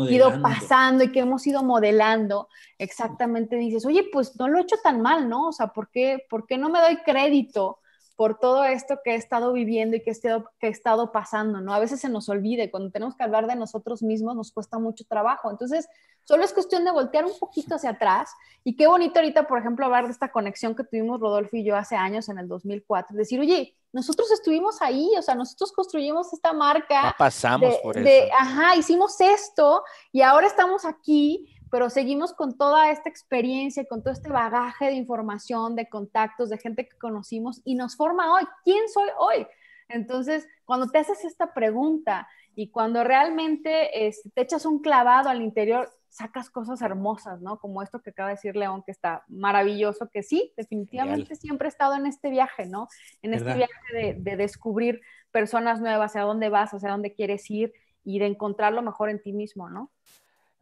[0.41, 2.49] pasando y que hemos ido modelando,
[2.79, 5.49] exactamente dices, oye, pues no lo he hecho tan mal, ¿no?
[5.49, 7.79] O sea, ¿por qué, ¿por qué no me doy crédito
[8.17, 11.61] por todo esto que he estado viviendo y que he, estado, que he estado pasando,
[11.61, 11.75] ¿no?
[11.75, 15.05] A veces se nos olvide, cuando tenemos que hablar de nosotros mismos nos cuesta mucho
[15.05, 15.51] trabajo.
[15.51, 15.89] Entonces,
[16.25, 18.31] solo es cuestión de voltear un poquito hacia atrás.
[18.63, 21.77] Y qué bonito ahorita, por ejemplo, hablar de esta conexión que tuvimos Rodolfo y yo
[21.77, 23.17] hace años, en el 2004.
[23.17, 27.15] Decir, oye, nosotros estuvimos ahí, o sea, nosotros construimos esta marca.
[27.17, 28.35] pasamos por eso.
[28.39, 34.13] Ajá, hicimos esto y ahora estamos aquí pero seguimos con toda esta experiencia, con todo
[34.13, 38.45] este bagaje de información, de contactos, de gente que conocimos y nos forma hoy.
[38.63, 39.45] ¿Quién soy hoy?
[39.89, 45.43] Entonces, cuando te haces esta pregunta y cuando realmente este, te echas un clavado al
[45.43, 47.59] interior, sacas cosas hermosas, ¿no?
[47.59, 51.71] Como esto que acaba de decir León, que está maravilloso, que sí, definitivamente siempre he
[51.71, 52.87] estado en este viaje, ¿no?
[53.21, 55.01] En este viaje de, de, descubrir
[55.33, 57.73] personas nuevas, hacia dónde vas, hacia dónde quieres ir
[58.05, 59.91] y de encontrar lo mejor en ti mismo, ¿no?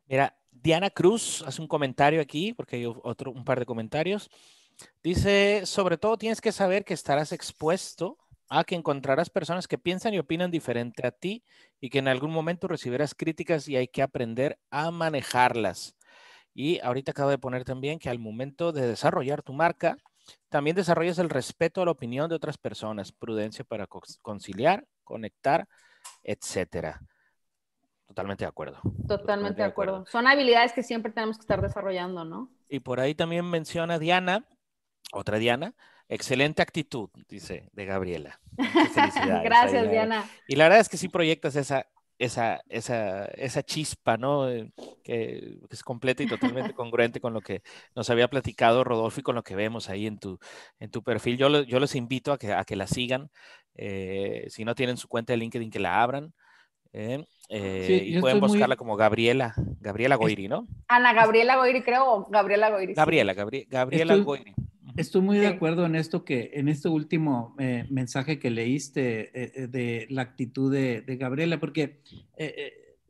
[0.07, 4.31] Mira, Diana Cruz hace un comentario aquí, porque hay otro, un par de comentarios.
[5.03, 10.15] Dice, sobre todo tienes que saber que estarás expuesto a que encontrarás personas que piensan
[10.15, 11.43] y opinan diferente a ti
[11.81, 15.97] y que en algún momento recibirás críticas y hay que aprender a manejarlas.
[16.55, 19.97] Y ahorita acabo de poner también que al momento de desarrollar tu marca,
[20.51, 23.87] también desarrollas el respeto a la opinión de otras personas, prudencia para
[24.21, 25.67] conciliar, conectar,
[26.23, 27.01] etcétera.
[28.13, 28.79] Totalmente de acuerdo.
[29.09, 30.05] Totalmente, de, acuerdo.
[30.07, 32.51] Son habilidades que siempre tenemos que estar desarrollando, ¿no?
[32.69, 34.45] Y por ahí también menciona Diana,
[35.15, 35.75] otra Diana,
[36.09, 38.39] excelente actitud, dice de Gabriela.
[39.45, 40.29] Gracias, Diana.
[40.47, 41.87] Y la verdad es que sí proyectas esa,
[42.19, 44.51] esa, esa, esa chispa, ¿no?
[44.51, 44.71] Eh,
[45.03, 47.63] que, es completa y totalmente congruente con lo que
[47.95, 50.39] nos había platicado Rodolfo y con lo que vemos ahí en tu,
[50.81, 51.39] en tu perfil.
[51.39, 53.31] Yo, yo los invito a que, a que la sigan.
[53.75, 56.35] Eh, si no tienen su cuenta de LinkedIn, que la abran.
[56.93, 57.25] ¿Eh?
[57.49, 60.67] Eh, y pueden buscarla como Gabriela, Gabriela Goiri, ¿no?
[60.89, 62.95] Ana Gabriela Goiri, creo, o Gabriela Goiri.
[62.95, 64.55] Gabriela, Gabriela estoy, Goiri.
[64.97, 70.07] Estoy muy de acuerdo en esto que, en este último eh, mensaje que leíste de
[70.11, 72.01] la actitud de, Gabriela, porque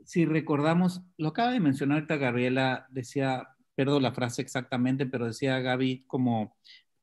[0.04, 5.60] si recordamos, lo acaba de mencionar ahorita Gabriela, decía, perdón la frase exactamente, pero decía
[5.60, 6.56] Gaby como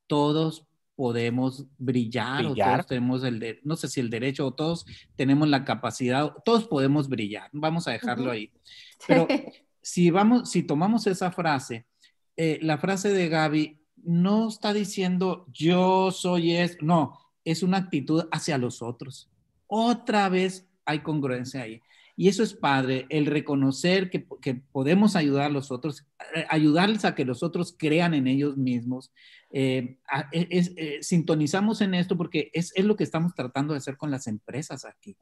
[0.08, 0.69] todos
[1.00, 4.86] podemos brillar, o todos tenemos el, no sé si el derecho o todos
[5.16, 8.52] tenemos la capacidad, todos podemos brillar, vamos a dejarlo ahí.
[9.08, 9.26] Pero
[9.82, 11.86] si vamos, si tomamos esa frase,
[12.36, 18.28] eh, la frase de Gaby no está diciendo yo soy es, no, es una actitud
[18.34, 19.30] hacia los otros.
[19.68, 21.82] Otra vez hay congruencia ahí.
[22.20, 24.20] Y eso es padre, el reconocer que,
[24.74, 26.06] podemos ayudar a los otros,
[26.36, 29.14] eh, ayudarles a que los otros crean en ellos mismos.
[29.52, 30.00] Eh,
[30.34, 34.28] e, eh, sintonizamos en esto porque es, lo que estamos tratando de hacer con las
[34.28, 35.16] empresas aquí.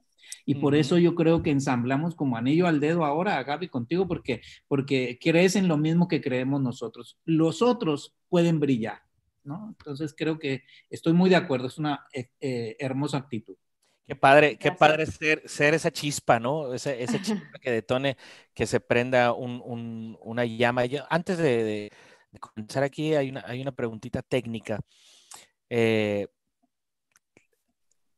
[0.44, 4.42] Y por eso yo creo que ensamblamos como anillo al dedo ahora, Gaby, contigo, porque,
[4.68, 7.20] porque crees en lo mismo que creemos nosotros.
[7.26, 9.04] Los otros pueden brillar,
[9.44, 9.68] ¿no?
[9.78, 12.08] Entonces creo que estoy muy de acuerdo, es una
[12.42, 13.56] hermosa actitud.
[14.08, 16.74] Qué padre, qué padre ser, ser esa chispa, ¿no?
[16.74, 18.16] Esa, esa chispa que detone,
[18.54, 20.84] que se prenda un, una llama.
[21.10, 21.92] antes de,
[22.40, 24.80] comenzar aquí, hay una, hay una preguntita técnica.
[25.70, 26.28] Eh,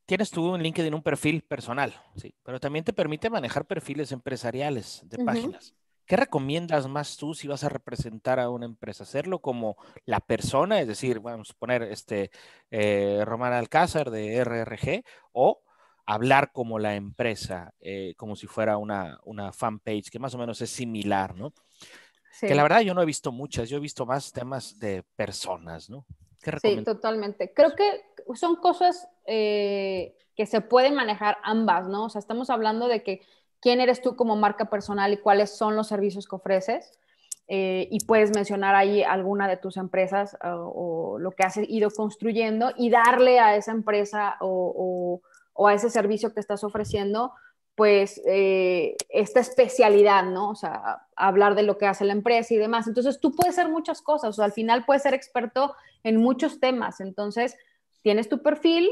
[0.06, 5.02] tienes tú en LinkedIn un perfil personal, sí, pero también te permite manejar perfiles empresariales
[5.06, 5.74] de páginas.
[6.10, 9.04] ¿qué recomiendas más tú si vas a representar a una empresa?
[9.04, 12.32] ¿Hacerlo como la persona, es decir, vamos a poner este
[12.72, 15.62] eh, Román Alcázar de RRG, o
[16.10, 20.60] hablar como la empresa, eh, como si fuera una, una fanpage, que más o menos
[20.60, 21.54] es similar, ¿no?
[22.42, 25.90] Que la verdad yo no he visto muchas, yo he visto más temas de personas,
[25.90, 26.06] ¿no?
[26.62, 27.54] sí, totalmente.
[27.54, 28.02] Creo que
[28.34, 32.06] son cosas eh, que se pueden manejar ambas, ¿no?
[32.06, 33.22] O sea, estamos hablando de que
[33.60, 36.98] quién eres tú como marca personal y cuáles son los servicios que ofreces.
[37.48, 42.72] Eh, y puedes mencionar ahí alguna de tus empresas o, lo que has ido construyendo
[42.78, 45.22] y darle a esa empresa o,
[45.60, 47.34] o a ese servicio que estás ofreciendo
[47.76, 50.52] pues eh, esta especialidad, ¿no?
[50.52, 52.88] O sea, hablar de lo que hace la empresa y demás.
[52.88, 57.02] Entonces, tú puedes ser muchas cosas, o al final puedes ser experto en muchos temas.
[57.02, 57.58] Entonces,
[58.02, 58.90] tienes tu perfil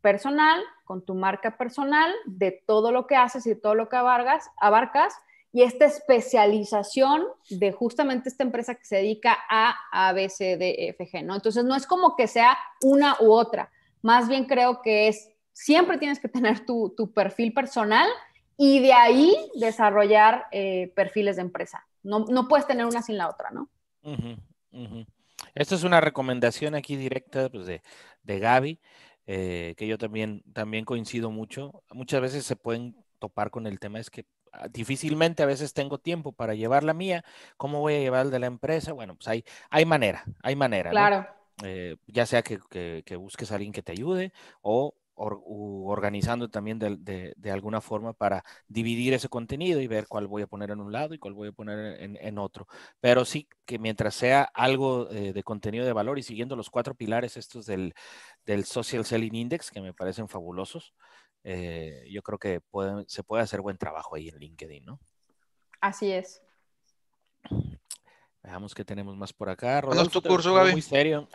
[0.00, 3.96] personal con tu marca personal de todo lo que haces y de todo lo que
[3.96, 5.14] abarcas, abarcas
[5.52, 10.88] y esta especialización de justamente esta empresa que se dedica a A, B, C, D,
[10.88, 11.34] F, G, ¿no?
[11.34, 15.96] Entonces, no es como que sea una u otra, más bien creo que es siempre
[15.96, 18.06] tienes que tener tu, perfil personal
[18.58, 21.86] y de ahí desarrollar eh, perfiles de empresa.
[22.02, 23.70] No, puedes tener una sin la otra, ¿no?
[25.54, 27.82] Esta es una recomendación aquí directa pues, de,
[28.22, 28.80] de Gaby,
[29.26, 31.82] eh, que yo también, también coincido mucho.
[31.90, 35.96] Muchas veces se pueden topar con el tema, es que ah, difícilmente a veces tengo
[35.96, 37.24] tiempo para llevar la mía.
[37.56, 38.92] ¿Cómo voy a llevar el de la empresa?
[38.92, 40.90] Bueno, pues hay, hay manera, hay manera.
[40.90, 41.26] Claro.
[41.64, 42.60] Eh, ya sea que,
[43.02, 49.14] que, busques a alguien que te ayude o organizando también de, alguna forma para dividir
[49.14, 51.52] ese contenido y ver cuál voy a poner en un lado y cuál voy a
[51.52, 52.66] poner en, otro.
[53.00, 56.94] Pero sí que mientras sea algo eh, de contenido de valor y siguiendo los cuatro
[56.94, 57.94] pilares estos del,
[58.64, 60.94] Social Selling Index, que me parecen fabulosos,
[61.44, 62.60] eh, yo creo que
[63.06, 65.00] se puede hacer buen trabajo ahí en LinkedIn, ¿no?
[65.80, 66.42] Así es.
[68.46, 69.82] Veamos qué tenemos más por acá.
[69.82, 70.70] ¿Cuándo es tu curso, Gaby?
[70.70, 71.26] Muy serio.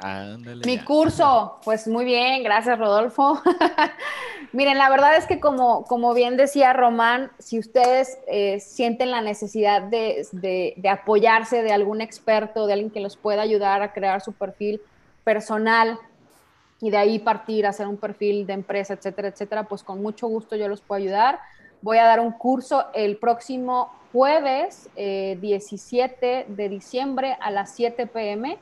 [0.63, 3.41] Mi curso, pues muy bien, gracias, Rodolfo.
[4.53, 9.19] Miren, la verdad es que como, como bien decía Román, si ustedes eh, sienten la
[9.19, 14.21] necesidad de, de, apoyarse de algún experto, de alguien que los pueda ayudar a crear
[14.21, 14.79] su perfil
[15.25, 15.99] personal
[16.79, 20.27] y de ahí partir a hacer un perfil de empresa, etcétera, etcétera, pues con mucho
[20.27, 21.41] gusto yo los puedo ayudar.
[21.81, 28.07] Voy a dar un curso el próximo jueves 17 eh, de diciembre a las 7
[28.07, 28.57] pm,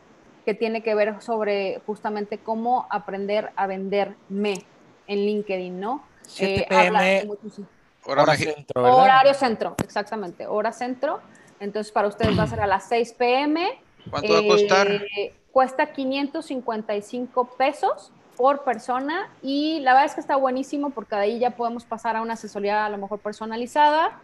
[0.46, 4.66] que tiene que ver sobre justamente cómo aprender a venderme
[5.08, 6.04] en LinkedIn, ¿no?
[6.28, 7.28] 7 pm.
[8.06, 11.20] Hora centro, Horario centro, exactamente, hora centro.
[11.60, 13.68] Entonces, para ustedes va a ser a las 6 pm.
[14.10, 14.88] ¿Cuánto va a costar?
[14.90, 21.22] Eh, cuesta 555 pesos por persona y la verdad es que está buenísimo porque de
[21.24, 24.18] ahí ya podemos pasar a una asesoría a lo mejor personalizada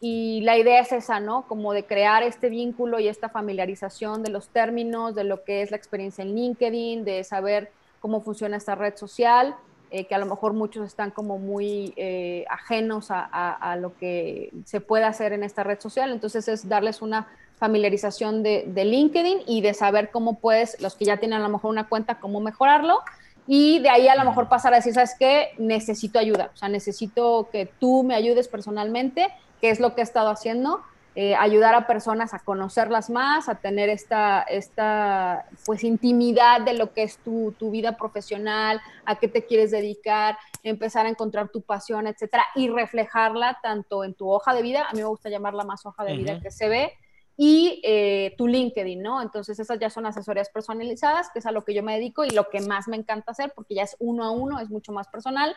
[0.00, 1.46] y la idea es esa, ¿no?
[1.46, 5.70] Como de crear este vínculo y esta familiarización de los términos, de lo que es
[5.70, 7.70] la experiencia en LinkedIn, de saber
[8.00, 9.56] cómo funciona esta red social,
[9.90, 14.80] eh, que a lo mejor muchos están como muy eh, ajenos a, lo que se
[14.80, 16.12] puede hacer en esta red social.
[16.12, 21.04] Entonces es darles una familiarización de, de LinkedIn y de saber cómo puedes, los que
[21.06, 23.00] ya tienen a lo mejor una cuenta, cómo mejorarlo
[23.46, 25.50] y de ahí a lo mejor pasar a decir, ¿sabes qué?
[25.58, 29.28] Necesito ayuda, o sea, necesito que tú me ayudes personalmente
[29.64, 30.82] que es lo que he estado haciendo,
[31.14, 36.92] eh, ayudar a personas a conocerlas más, a tener esta, esta pues, intimidad de lo
[36.92, 41.62] que es tu, tu, vida profesional, a qué te quieres dedicar, empezar a encontrar tu
[41.62, 45.64] pasión, etcétera, y reflejarla tanto en tu hoja de vida, a mí me gusta llamarla
[45.64, 46.92] más hoja de vida que se ve,
[47.38, 49.22] y eh, tu LinkedIn, ¿no?
[49.22, 52.30] Entonces esas ya son asesorías personalizadas, que es a lo que yo me dedico y
[52.32, 55.08] lo que más me encanta hacer, porque ya es uno a uno, es mucho más
[55.08, 55.56] personal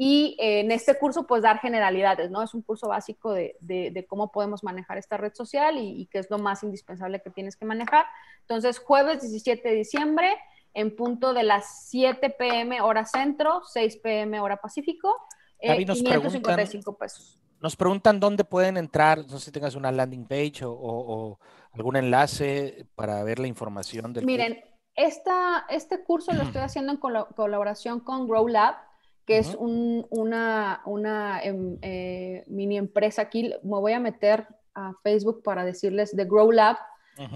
[0.00, 2.40] y eh, en este curso, pues dar generalidades, ¿no?
[2.40, 6.30] Es un curso básico de, de, cómo podemos manejar esta red social y, qué es
[6.30, 8.06] lo más indispensable que tienes que manejar.
[8.42, 10.36] Entonces, jueves 17 de diciembre,
[10.72, 15.16] en punto de las 7 pm hora centro, 6 pm hora pacífico,
[15.58, 17.40] eh, 555 pesos.
[17.60, 21.40] Nos preguntan dónde pueden entrar, no sé si tengas una landing page o,
[21.72, 24.62] algún enlace para ver la información del Miren,
[24.94, 28.87] Esta, este curso lo estoy haciendo en colaboración con Grow Lab
[29.28, 33.52] que es una, una em, eh, mini empresa aquí.
[33.62, 36.78] Me voy a meter a Facebook para decirles de Grow Lab.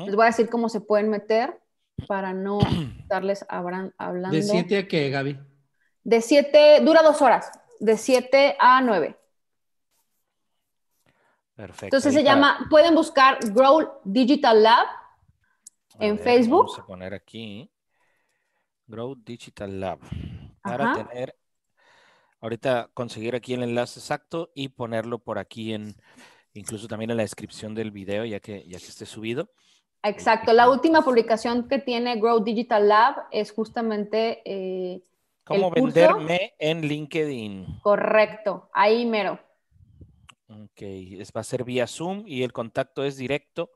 [0.07, 1.61] Les voy a decir cómo se pueden meter
[2.09, 2.61] para no
[3.01, 4.31] estarles hablando.
[4.31, 5.39] ¿De 7 a qué, Gaby?
[6.03, 9.15] De 7, dura dos horas, de 7 a 9.
[11.55, 11.85] Perfecto.
[11.85, 14.87] Entonces se llama, pueden buscar Grow Digital Lab
[15.99, 16.69] en Facebook.
[16.69, 17.71] Vamos a poner aquí
[18.87, 19.99] Grow Digital Lab
[20.63, 21.37] para tener
[22.43, 25.95] ahorita conseguir aquí el enlace exacto y ponerlo por aquí en,
[26.53, 29.49] incluso también en la descripción del video, ya que, ya que esté subido.
[30.03, 34.43] Exacto, la última publicación que tiene Grow Digital Lab es justamente...
[34.45, 35.03] Eh,
[35.45, 37.81] ¿Cómo venderme en LinkedIn?
[37.83, 39.41] Correcto, ahí mero.
[40.49, 40.83] Ok,
[41.35, 43.71] va a ser vía Zoom y el contacto es directo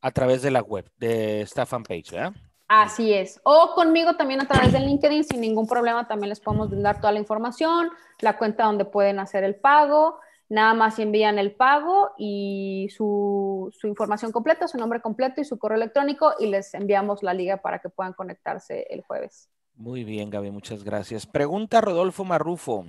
[0.00, 2.32] a través de la web, de esta fanpage, ¿verdad?
[2.68, 3.40] Así es.
[3.44, 7.12] O conmigo también a través de LinkedIn, sin ningún problema, también les podemos dar toda
[7.12, 7.88] la información,
[8.20, 10.20] la cuenta donde pueden hacer el pago.
[10.50, 15.58] Nada más envían el pago y su, su, información completa, su nombre completo y su
[15.58, 19.50] correo electrónico y les enviamos la liga para que puedan conectarse el jueves.
[19.74, 21.26] Muy bien, Gaby, muchas gracias.
[21.26, 22.84] Pregunta Rodolfo Marrufo.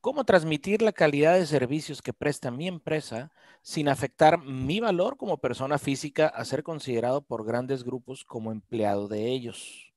[0.00, 3.30] ¿Cómo transmitir la calidad de servicios que presta mi empresa
[3.60, 9.08] sin afectar mi valor como persona física a ser considerado por grandes grupos como empleado
[9.08, 9.92] de ellos?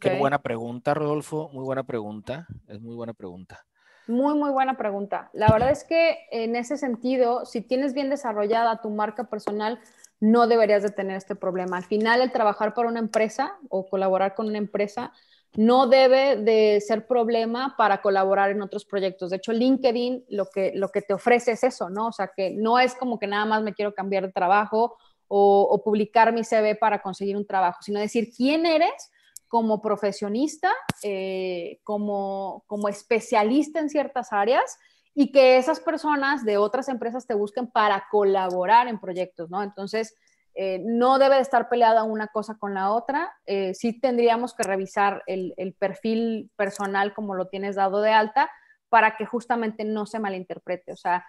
[0.00, 1.50] Qué buena pregunta, Rodolfo.
[1.52, 2.46] Muy buena pregunta.
[2.68, 3.66] Es muy buena pregunta.
[4.06, 5.28] Muy, muy buena pregunta.
[5.34, 9.78] La verdad es que en ese sentido, si tienes bien desarrollada tu marca personal,
[10.20, 11.76] no deberías de tener este problema.
[11.76, 15.12] Al final, el trabajar para una empresa o colaborar con una empresa
[15.56, 19.30] no debe de ser problema para colaborar en otros proyectos.
[19.30, 22.08] De hecho, LinkedIn lo que, lo que te ofrece es eso, ¿no?
[22.08, 24.96] O sea, que no es como que nada más me quiero cambiar de trabajo
[25.28, 29.10] o, publicar mi CV para conseguir un trabajo, sino decir quién eres
[29.48, 34.78] como profesionista, eh, como, como especialista en ciertas áreas
[35.14, 39.62] y que esas personas de otras empresas te busquen para colaborar en proyectos, ¿no?
[39.62, 40.16] Entonces,
[40.54, 43.32] eh, no debe de estar peleada una cosa con la otra.
[43.46, 48.50] Eh, sí tendríamos que revisar el, perfil personal como lo tienes dado de alta
[48.88, 50.92] para que justamente no se malinterprete.
[50.92, 51.26] O sea,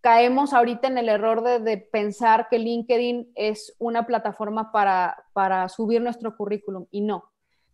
[0.00, 6.36] caemos ahorita en el error de, pensar que LinkedIn es una plataforma para subir nuestro
[6.36, 7.30] currículum y no.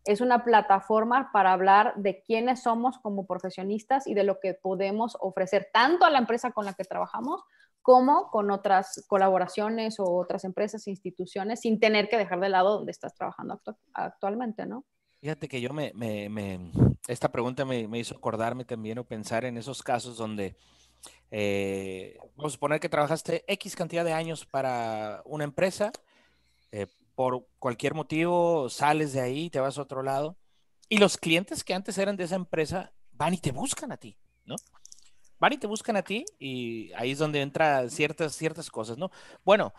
[0.06, 5.16] Es una plataforma para hablar de quiénes somos como profesionistas y de lo que podemos
[5.20, 7.42] ofrecer tanto a la empresa con la que trabajamos
[7.86, 12.78] como con otras colaboraciones o otras empresas e instituciones sin tener que dejar de lado
[12.78, 13.60] donde estás trabajando
[13.94, 14.84] actualmente, ¿no?
[15.20, 16.72] Fíjate que yo me, me,
[17.06, 20.56] esta pregunta me, me, hizo acordarme también o pensar en esos casos donde,
[21.30, 25.92] eh, vamos a suponer que trabajaste X cantidad de años para una empresa,
[26.72, 30.36] eh, por cualquier motivo sales de ahí, te vas a otro lado,
[30.88, 34.16] y los clientes que antes eran de esa empresa van y te buscan a ti,
[34.44, 34.56] ¿no?
[35.38, 39.10] Van y te buscan a ti y ahí es donde entran ciertas, ciertas cosas, ¿no?
[39.44, 39.72] Bueno,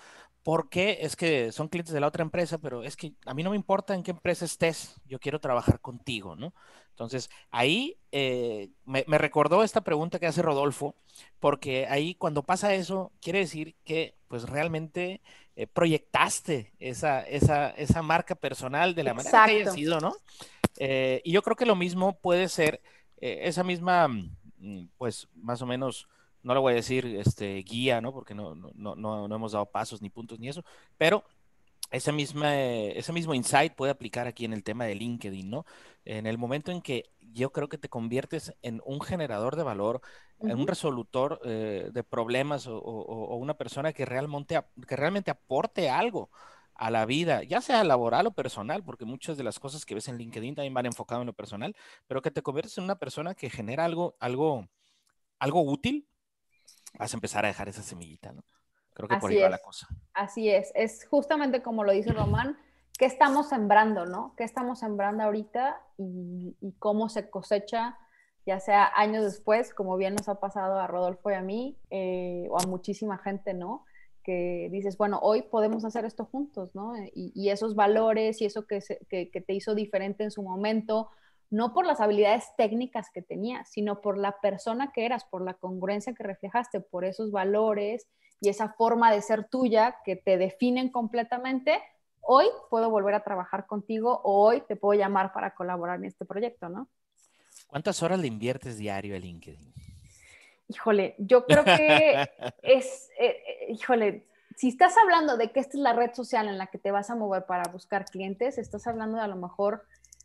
[0.44, 3.50] porque es que son clientes de la otra empresa, pero es que a mí no
[3.50, 6.54] me importa en qué empresa estés, yo quiero trabajar contigo, ¿no?
[6.92, 10.96] Entonces, ahí eh, me, recordó esta pregunta que hace Rodolfo,
[11.40, 15.22] porque ahí cuando pasa eso, quiere decir que pues realmente
[15.58, 20.14] eh, proyectaste esa, esa, esa, marca personal de la manera que haya sido, ¿no?
[20.78, 22.82] Eh, y yo creo que lo mismo puede ser
[23.20, 24.47] esa misma Mm,
[24.98, 26.08] pues más o menos,
[26.44, 28.14] no le voy a decir este, guía, ¿no?
[28.14, 30.64] Porque no, no, no, no hemos dado pasos ni puntos ni eso,
[30.98, 31.24] pero
[31.92, 35.66] ese, misma, ese mismo insight puede aplicar aquí en el tema de LinkedIn, ¿no?
[36.06, 40.02] En el momento en que yo creo que te conviertes en un generador de valor,
[40.40, 45.90] en un resolutor eh, de problemas o, o, una persona que realmente, que realmente aporte
[45.90, 46.30] algo
[46.78, 50.08] a la vida, ya sea laboral o personal, porque muchas de las cosas que ves
[50.08, 51.76] en LinkedIn también van enfocadas en lo personal,
[52.08, 54.68] pero que te conviertes en una persona que genera algo, algo,
[55.40, 56.08] algo útil,
[56.98, 58.44] vas a empezar a dejar esa semillita, ¿no?
[58.94, 59.88] Creo que por ahí va la cosa.
[60.14, 62.58] Así es, es justamente como lo dice Román,
[62.98, 64.34] ¿qué estamos sembrando, no?
[64.38, 67.98] ¿Qué estamos sembrando ahorita y, cómo se cosecha,
[68.46, 72.48] ya sea años después, como bien nos ha pasado a Rodolfo y a mí, eh,
[72.50, 73.86] o a muchísima gente, ¿no?
[74.28, 76.92] Que dices, bueno, hoy podemos hacer esto juntos, ¿no?
[77.16, 81.10] Y, esos valores y eso que, que, te hizo diferente en su momento,
[81.50, 85.54] no por las habilidades técnicas que tenías, sino por la persona que eras, por la
[85.54, 88.06] congruencia que reflejaste, por esos valores
[88.42, 91.82] y esa forma de ser tuya que te definen completamente,
[92.20, 96.26] hoy puedo volver a trabajar contigo o hoy te puedo llamar para colaborar en este
[96.26, 96.90] proyecto, ¿no?
[97.68, 99.74] ¿Cuántas horas le inviertes diario a LinkedIn?
[100.68, 102.28] Híjole, yo creo que
[102.62, 106.58] es, eh, eh, híjole, si estás hablando de que esta es la red social en
[106.58, 109.84] la que te vas a mover para buscar clientes, estás hablando de a lo mejor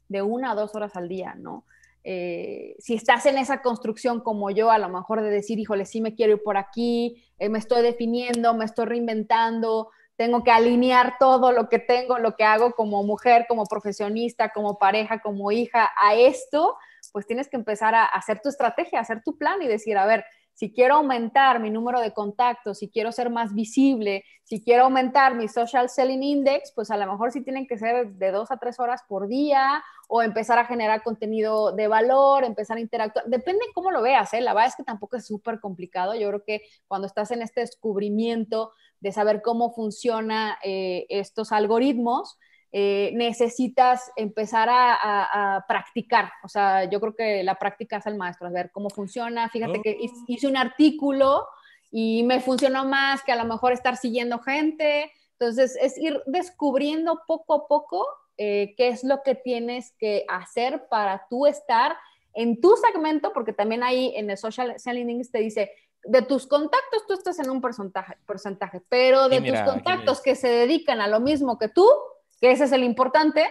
[0.08, 1.64] de una o dos horas al día, ¿no?
[2.04, 6.00] Eh, si estás en esa construcción como yo, a lo mejor de decir, híjole, sí
[6.00, 11.52] me quiero ir por aquí, me estoy definiendo, me estoy reinventando, tengo que alinear todo
[11.52, 16.14] lo que tengo, lo que hago como mujer, como profesionista, como pareja, como hija a
[16.14, 16.76] esto,
[17.12, 20.24] pues tienes que empezar a hacer tu estrategia, hacer tu plan y decir, a ver,
[20.54, 25.34] si quiero aumentar mi número de contactos, si quiero ser más visible, si quiero aumentar
[25.34, 28.58] mi social selling index, pues a lo mejor sí tienen que ser de dos a
[28.58, 33.24] tres horas por día o empezar a generar contenido de valor, empezar a interactuar.
[33.26, 34.42] Depende cómo lo veas, ¿eh?
[34.42, 36.14] La verdad es que tampoco es súper complicado.
[36.14, 42.38] Yo creo que cuando estás en este descubrimiento de saber cómo funcionan eh, estos algoritmos,
[42.74, 46.32] eh, necesitas empezar a, practicar.
[46.42, 49.48] O sea, yo creo que la práctica es el maestro, a ver cómo funciona.
[49.50, 50.24] Fíjate que oh.
[50.26, 51.46] hice un artículo
[51.90, 55.12] y me funcionó más que a lo mejor estar siguiendo gente.
[55.38, 58.06] Entonces, es ir descubriendo poco a poco
[58.38, 61.96] eh, qué es lo que tienes que hacer para tú estar
[62.32, 65.70] en tu segmento, porque también ahí en el social selling te dice,
[66.04, 70.48] de tus contactos tú estás en un porcentaje, porcentaje pero de tus contactos que se
[70.48, 71.86] dedican a lo mismo que tú,
[72.42, 73.46] que ese es el importante,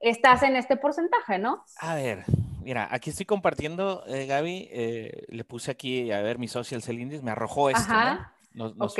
[0.00, 1.64] estás en este porcentaje, ¿no?
[1.78, 2.24] A ver,
[2.64, 7.22] mira, aquí estoy compartiendo, eh, Gaby, eh, le puse aquí, a ver, mi social selling
[7.22, 8.34] me arrojó esto, Ajá.
[8.52, 8.74] ¿no?
[8.80, 8.98] ok,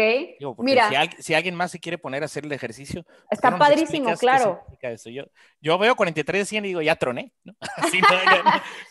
[0.59, 0.89] mira.
[1.19, 3.05] Si, alguien más se quiere poner a hacer el ejercicio.
[3.31, 4.63] Está padrísimo, claro.
[5.07, 5.25] Yo,
[5.61, 7.53] yo, veo 43 de 100 y digo, ya troné, ¿no?
[7.79, 8.01] Así,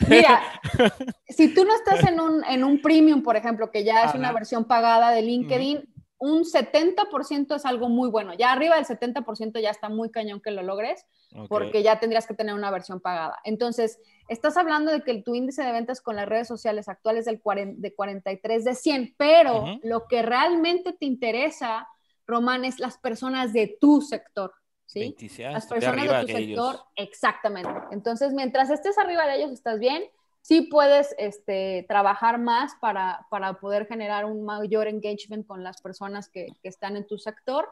[0.07, 0.41] mira,
[1.29, 4.33] si tú no estás en un, en un premium, por ejemplo, que ya es una
[4.33, 5.90] versión pagada de LinkedIn,
[6.21, 8.35] un 70% es algo muy bueno.
[8.35, 11.07] Ya arriba del 70% ya está muy cañón que lo logres,
[11.49, 13.39] porque ya tendrías que tener una versión pagada.
[13.43, 17.39] Entonces, estás hablando de que tu índice de ventas con las redes sociales actuales es
[17.41, 21.87] del de 43 de 100, pero lo que realmente te interesa,
[22.27, 24.53] Román, es las personas de tu sector.
[24.85, 25.15] ¿sí?
[25.39, 27.71] las personas de, tu sector, exactamente.
[27.89, 30.03] Entonces, mientras estés arriba de ellos, estás bien
[30.41, 33.27] sí puedes este, trabajar más para,
[33.59, 37.69] poder generar un mayor engagement con las personas que, están en tu sector.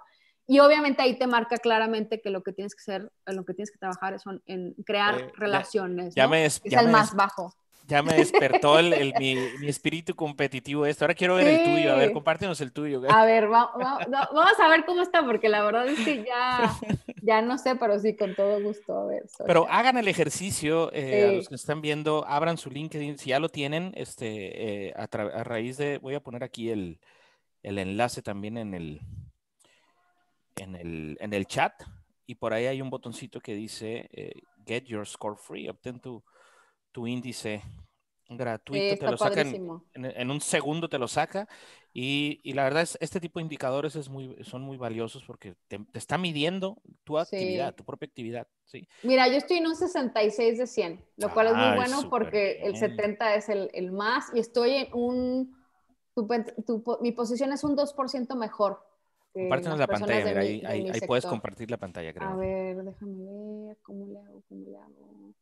[0.47, 3.72] Y obviamente ahí te marca claramente que lo que tienes que hacer, lo que tienes
[3.72, 6.15] que trabajar es en crear eh, relaciones.
[6.15, 7.53] Ya, me es, el más bajo
[7.90, 11.04] ya me despertó el, mi, espíritu competitivo esto.
[11.04, 11.94] Ahora quiero ver el tuyo.
[11.94, 13.02] A ver, compártenos el tuyo.
[13.10, 16.72] A ver, vamos a ver cómo está, porque la verdad es que ya,
[17.24, 18.96] ya no sé, pero sí, con todo gusto.
[18.96, 19.24] A ver.
[19.46, 23.40] Pero hagan el ejercicio, eh, a los que están viendo, abran su LinkedIn, si ya
[23.40, 25.08] lo tienen, este, eh, a,
[25.44, 27.00] raíz de, voy a poner aquí el,
[27.64, 29.02] enlace también en el,
[30.58, 31.74] en el, en el chat,
[32.28, 34.34] y por ahí hay un botoncito que dice eh,
[34.68, 36.24] Get Your Score Free, obtén tu
[36.92, 37.64] tu índice
[38.30, 41.48] gratuito, te lo saca en, un segundo, te lo saca.
[41.92, 45.80] Y, la verdad es, este tipo de indicadores es muy, son muy valiosos porque te,
[45.94, 48.48] está midiendo tu actividad, tu propia actividad.
[48.66, 48.88] ¿sí?
[49.04, 52.78] Mira, yo estoy en un 66 de 100, lo cual es muy bueno porque el
[52.78, 55.56] 70 es el, más y estoy en un,
[57.02, 58.86] mi posición es un 2% mejor.
[59.32, 62.30] Compártenos la pantalla, ahí, ahí, puedes compartir la pantalla, creo.
[62.30, 65.34] A ver, déjame ver cómo le hago, cómo le hago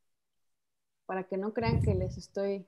[1.07, 2.67] para que no crean que les estoy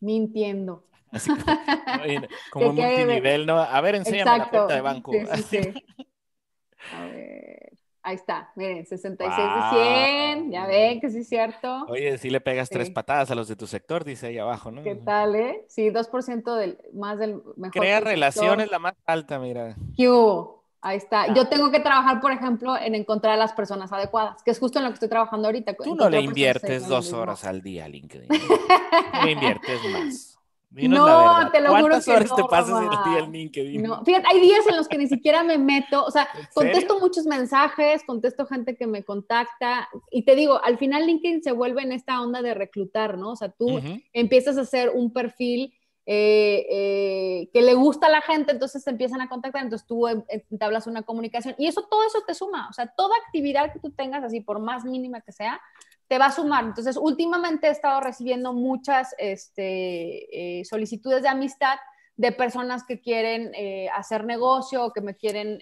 [0.00, 0.86] mintiendo.
[2.50, 3.58] como, multinivel, ¿no?
[3.58, 5.12] A ver, enséñame la cuenta de banco.
[6.94, 7.72] A ver,
[8.02, 11.84] ahí está, miren, 66 de 100, ya ven que sí es cierto.
[11.88, 14.82] Oye, si le pegas tres patadas a los de tu sector, dice ahí abajo, ¿no?
[14.82, 15.66] ¿Qué tal, eh?
[15.68, 17.72] Sí, 2% del, más del mejor.
[17.72, 19.76] Crea relaciones la más alta, mira.
[19.94, 20.08] ¿Qué
[20.82, 21.34] Ahí está.
[21.34, 24.78] Yo tengo que trabajar, por ejemplo, en encontrar a las personas adecuadas, que es justo
[24.78, 25.74] en lo que estoy trabajando ahorita.
[25.74, 28.28] Tú no le inviertes dos horas al día a LinkedIn.
[29.24, 30.38] Le inviertes más.
[30.70, 33.82] no, te lo juro que horas te pasas el día en LinkedIn?
[33.82, 34.02] No.
[34.04, 38.02] Fíjate, hay días en los que ni siquiera me meto, o sea, contesto muchos mensajes,
[38.04, 42.22] contesto gente que me contacta y te digo, al final LinkedIn se vuelve en esta
[42.22, 43.32] onda de reclutar, ¿no?
[43.32, 43.80] O sea, tú
[44.14, 45.74] empiezas a hacer un perfil
[46.06, 50.06] eh, eh, que le gusta a la gente, entonces te empiezan a contactar, entonces tú
[50.60, 53.90] hablas una comunicación y eso, todo eso te suma, o sea, toda actividad que tú
[53.92, 55.60] tengas, así por más mínima que sea,
[56.08, 56.64] te va a sumar.
[56.64, 61.78] Entonces, últimamente he estado recibiendo muchas este, eh, solicitudes de amistad
[62.16, 63.52] de personas que quieren
[63.94, 65.58] hacer negocio o que me quieren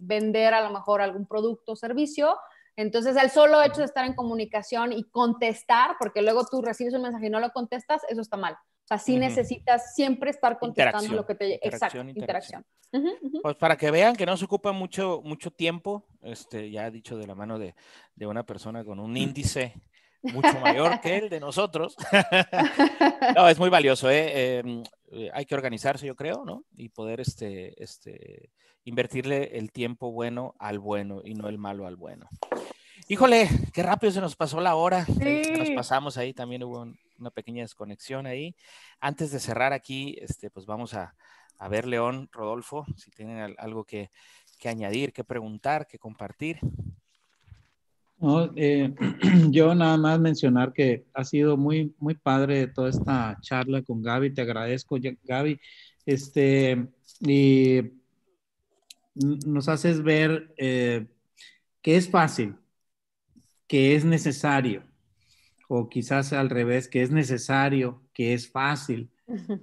[0.00, 2.36] vender a lo mejor algún producto o servicio.
[2.76, 7.02] Entonces, el solo hecho de estar en comunicación y contestar, porque luego tú recibes un
[7.02, 8.56] mensaje y no lo contestas, eso está mal.
[8.86, 11.60] O sea, sí necesitas siempre estar contestando lo que te llega.
[11.62, 12.64] Exacto, interacción.
[13.42, 17.26] Pues para que vean que no se ocupa mucho, mucho tiempo, este, ya dicho de
[17.26, 17.74] la mano de,
[18.14, 19.74] de una persona con un índice
[20.22, 21.96] mucho mayor que el de nosotros.
[23.36, 24.58] no, es muy valioso, ¿eh?
[24.58, 25.30] Em, ¿eh?
[25.34, 26.64] hay que organizarse, yo creo, ¿no?
[26.76, 28.50] Y poder este, este,
[28.84, 32.28] invertirle el tiempo bueno al bueno y no el malo al bueno.
[33.08, 35.06] Híjole, qué rápido se nos pasó la hora.
[35.58, 38.54] Nos pasamos ahí, también hubo un, una pequeña desconexión ahí.
[39.00, 41.14] Antes de cerrar aquí, este, pues vamos a,
[41.70, 44.10] ver, León, Rodolfo, si tienen algo que,
[44.64, 46.58] añadir, que preguntar, que compartir.
[48.56, 48.94] eh,
[49.50, 54.34] yo nada más mencionar que ha sido muy, muy padre toda esta charla con Gaby.
[54.34, 55.60] Te agradezco, Gaby.
[56.04, 56.88] Este,
[57.20, 57.82] y
[59.16, 61.06] nos haces ver eh,
[61.82, 62.56] que es fácil,
[63.66, 64.82] que es necesario,
[65.68, 69.10] o quizás al revés, que es necesario, que es fácil.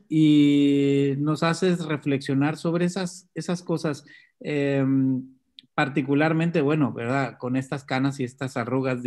[0.10, 4.06] Y nos haces reflexionar sobre esas, esas cosas.
[4.40, 5.24] Em,
[5.74, 7.38] particularmente, bueno, ¿verdad?
[7.38, 9.00] Con estas canas y estas arrugas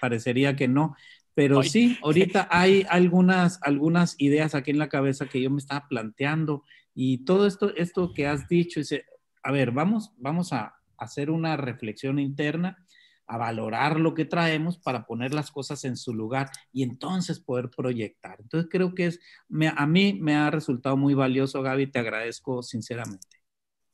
[0.00, 0.96] parecería que no,
[1.34, 5.88] pero sí, ahorita hay algunas, algunas ideas aquí en la cabeza que yo me estaba
[5.88, 6.64] planteando
[6.94, 9.06] y todo esto, esto que has dicho, dice,
[9.42, 12.84] a ver, vamos, vamos a hacer una reflexión interna,
[13.30, 17.70] a valorar lo que traemos para poner las cosas en su lugar y entonces poder
[17.70, 18.40] proyectar.
[18.40, 19.20] Entonces creo que es,
[19.76, 23.28] a mí me ha resultado muy valioso, Gaby, te agradezco sinceramente.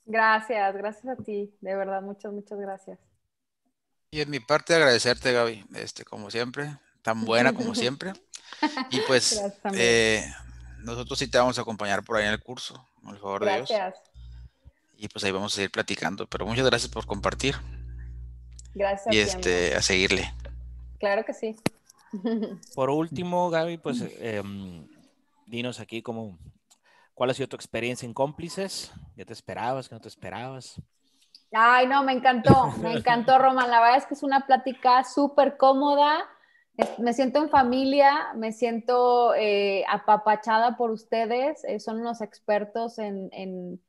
[0.07, 2.99] Gracias, gracias a ti, de verdad, muchas, muchas gracias.
[4.11, 8.15] Y en mi parte agradecerte, Gaby, este, como siempre, tan buena como siempre.
[8.91, 9.43] Y pues
[9.75, 10.25] eh,
[10.79, 13.55] nosotros sí te vamos a acompañar por ahí en el curso, por el favor de
[13.57, 13.69] Dios.
[13.69, 14.03] Gracias.
[14.97, 17.55] Y pues ahí vamos a seguir platicando, pero muchas gracias por compartir.
[18.77, 19.15] Gracias.
[19.15, 20.33] Y este, a seguirle.
[20.99, 21.57] Claro que sí.
[22.75, 24.43] Por último, Gaby, pues eh,
[25.47, 26.39] dinos aquí cómo,
[27.17, 28.93] ¿Cuál ha sido tu experiencia en cómplices?
[29.17, 29.89] ¿Ya te esperabas?
[29.89, 30.83] ¿Que no te esperabas?
[31.51, 33.71] Ay, no, me encantó, me encantó, Román.
[33.71, 36.29] La verdad es que es una plática súper cómoda.
[36.99, 41.65] Me siento en familia, me siento eh, apapachada por ustedes.
[41.65, 43.81] Eh, son unos expertos en, en,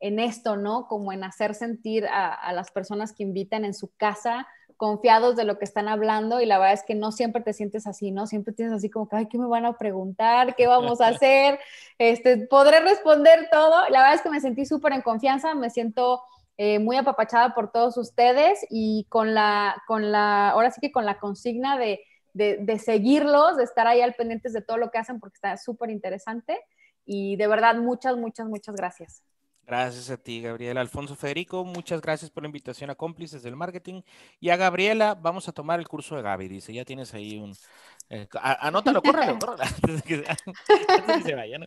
[0.00, 0.86] en, esto, ¿no?
[0.86, 4.46] Como en hacer sentir a, a las personas que invitan en su casa
[4.76, 7.86] confiados de lo que están hablando y la verdad es que no siempre te sientes
[7.86, 8.26] así, ¿no?
[8.26, 10.54] Siempre tienes así como que, ay, ¿qué me van a preguntar?
[10.54, 11.58] ¿Qué vamos a hacer?
[11.98, 13.88] Este, ¿Podré responder todo?
[13.88, 16.22] La verdad es que me sentí súper en confianza, me siento
[16.58, 21.06] eh, muy apapachada por todos ustedes y con la, con la, ahora sí que con
[21.06, 22.00] la consigna de,
[22.34, 25.56] de, de seguirlos, de estar ahí al pendientes de todo lo que hacen porque está
[25.56, 26.60] súper interesante
[27.06, 29.22] y de verdad muchas, muchas, muchas gracias.
[29.66, 30.80] Gracias a ti, Gabriela.
[30.80, 34.02] Alfonso Federico, muchas gracias por la invitación a cómplices del marketing.
[34.38, 37.52] Y a Gabriela, vamos a tomar el curso de Gaby, dice, ya tienes ahí un...
[38.08, 39.66] Eh, anótalo, córrelo, córrelo,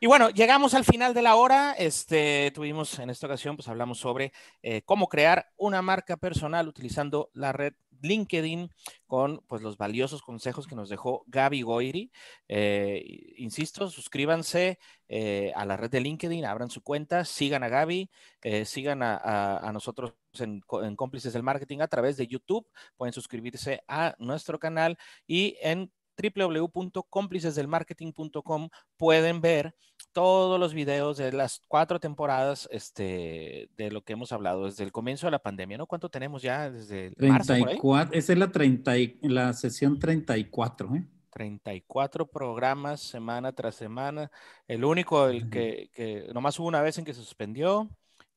[0.00, 1.74] Y bueno, llegamos al final de la hora.
[1.78, 4.32] Este, tuvimos en esta ocasión, pues hablamos sobre
[4.62, 8.70] eh, cómo crear una marca personal utilizando la red LinkedIn
[9.06, 12.10] con pues, los valiosos consejos que nos dejó Gaby Goiri.
[12.48, 14.78] Eh, insisto, suscríbanse
[15.08, 18.10] eh, a la red de LinkedIn, abran su cuenta, sigan a Gaby,
[18.42, 20.60] eh, sigan a, nosotros en,
[20.96, 22.66] Cómplices del Marketing a través de YouTube,
[22.96, 29.74] pueden suscribirse a nuestro canal y en www.cómplicesdelmarketing.com pueden ver
[30.16, 34.90] todos los videos de las cuatro temporadas este, de lo que hemos hablado desde el
[34.90, 35.86] comienzo de la pandemia, ¿no?
[35.86, 38.92] ¿Cuánto tenemos ya desde 34, esa es la, 30
[39.24, 41.04] la sesión 34, ¿eh?
[41.28, 44.30] 34 programas semana tras semana.
[44.66, 47.86] El único, el que, que nomás hubo una vez en que se suspendió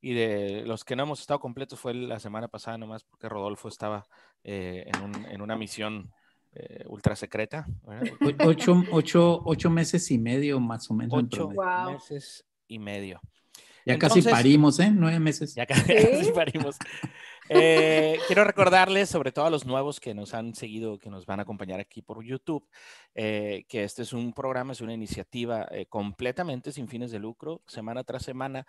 [0.02, 3.70] y de los que no hemos estado completos fue la semana pasada nomás porque Rodolfo
[3.70, 4.06] estaba
[4.44, 6.12] eh, en, un, en, una misión
[6.54, 7.68] eh, ultra secreta.
[8.46, 11.24] Ocho, ocho, ocho, meses y medio más o menos.
[11.24, 13.22] Ocho meses y medio.
[13.86, 14.92] Ya casi parimos, ¿eh?
[14.94, 15.56] Nueve meses.
[15.56, 16.78] Ya casi, parimos.
[17.52, 21.40] Eh, quiero recordarles, sobre todo a los nuevos que nos han seguido, que nos van
[21.40, 22.68] a acompañar aquí por YouTube,
[23.16, 27.64] eh, que este es un programa, es una iniciativa eh, completamente sin fines de lucro.
[27.66, 28.68] Semana tras semana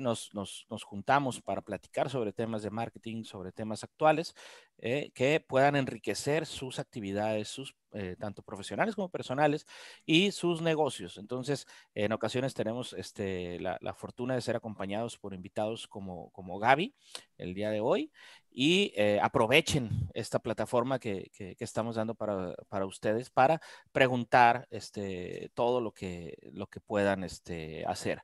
[0.00, 4.34] nos, nos, nos, juntamos para platicar sobre temas de marketing, sobre temas actuales,
[4.78, 9.68] que puedan enriquecer sus actividades, sus eh, tanto profesionales como personales,
[10.04, 11.16] y sus negocios.
[11.16, 11.64] Entonces,
[11.94, 16.92] en ocasiones tenemos este, la, fortuna de ser acompañados por invitados como, como Gaby
[17.38, 18.10] el día de hoy,
[18.50, 23.60] y eh, aprovechen esta plataforma que, que, estamos dando para, para, ustedes para
[23.92, 28.22] preguntar este, todo lo que, lo que puedan este, hacer.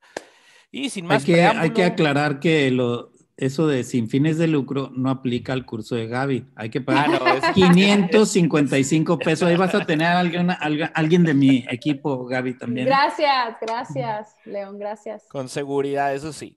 [0.72, 4.46] Y sin más hay que, hay que aclarar que lo, eso de sin fines de
[4.46, 6.46] lucro no aplica al curso de Gaby.
[6.54, 7.10] Hay que pagar
[7.54, 9.48] 555 pesos.
[9.48, 10.48] Ahí vas a tener a alguien,
[10.94, 12.86] alguien de mi equipo, Gaby, también.
[12.86, 15.24] Gracias, gracias, León, gracias.
[15.28, 16.56] Con seguridad, eso sí.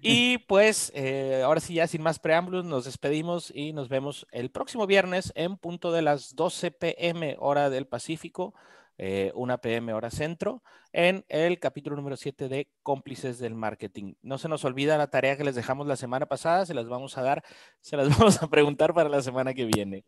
[0.00, 4.50] Y pues, eh, ahora sí, ya sin más preámbulos, nos despedimos y nos vemos el
[4.50, 8.54] próximo viernes en punto de las 12 pm, hora del Pacífico
[8.98, 10.62] eh, 1 pm hora centro,
[10.92, 14.14] en el capítulo número 7 de Cómplices del Marketing.
[14.22, 17.16] No se nos olvida la tarea que les dejamos la semana pasada, se las vamos
[17.16, 17.44] a dar,
[17.80, 20.04] se las vamos a preguntar para la semana que viene.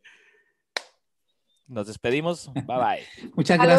[1.66, 3.30] Nos despedimos, bye bye.
[3.36, 3.78] Muchas gracias.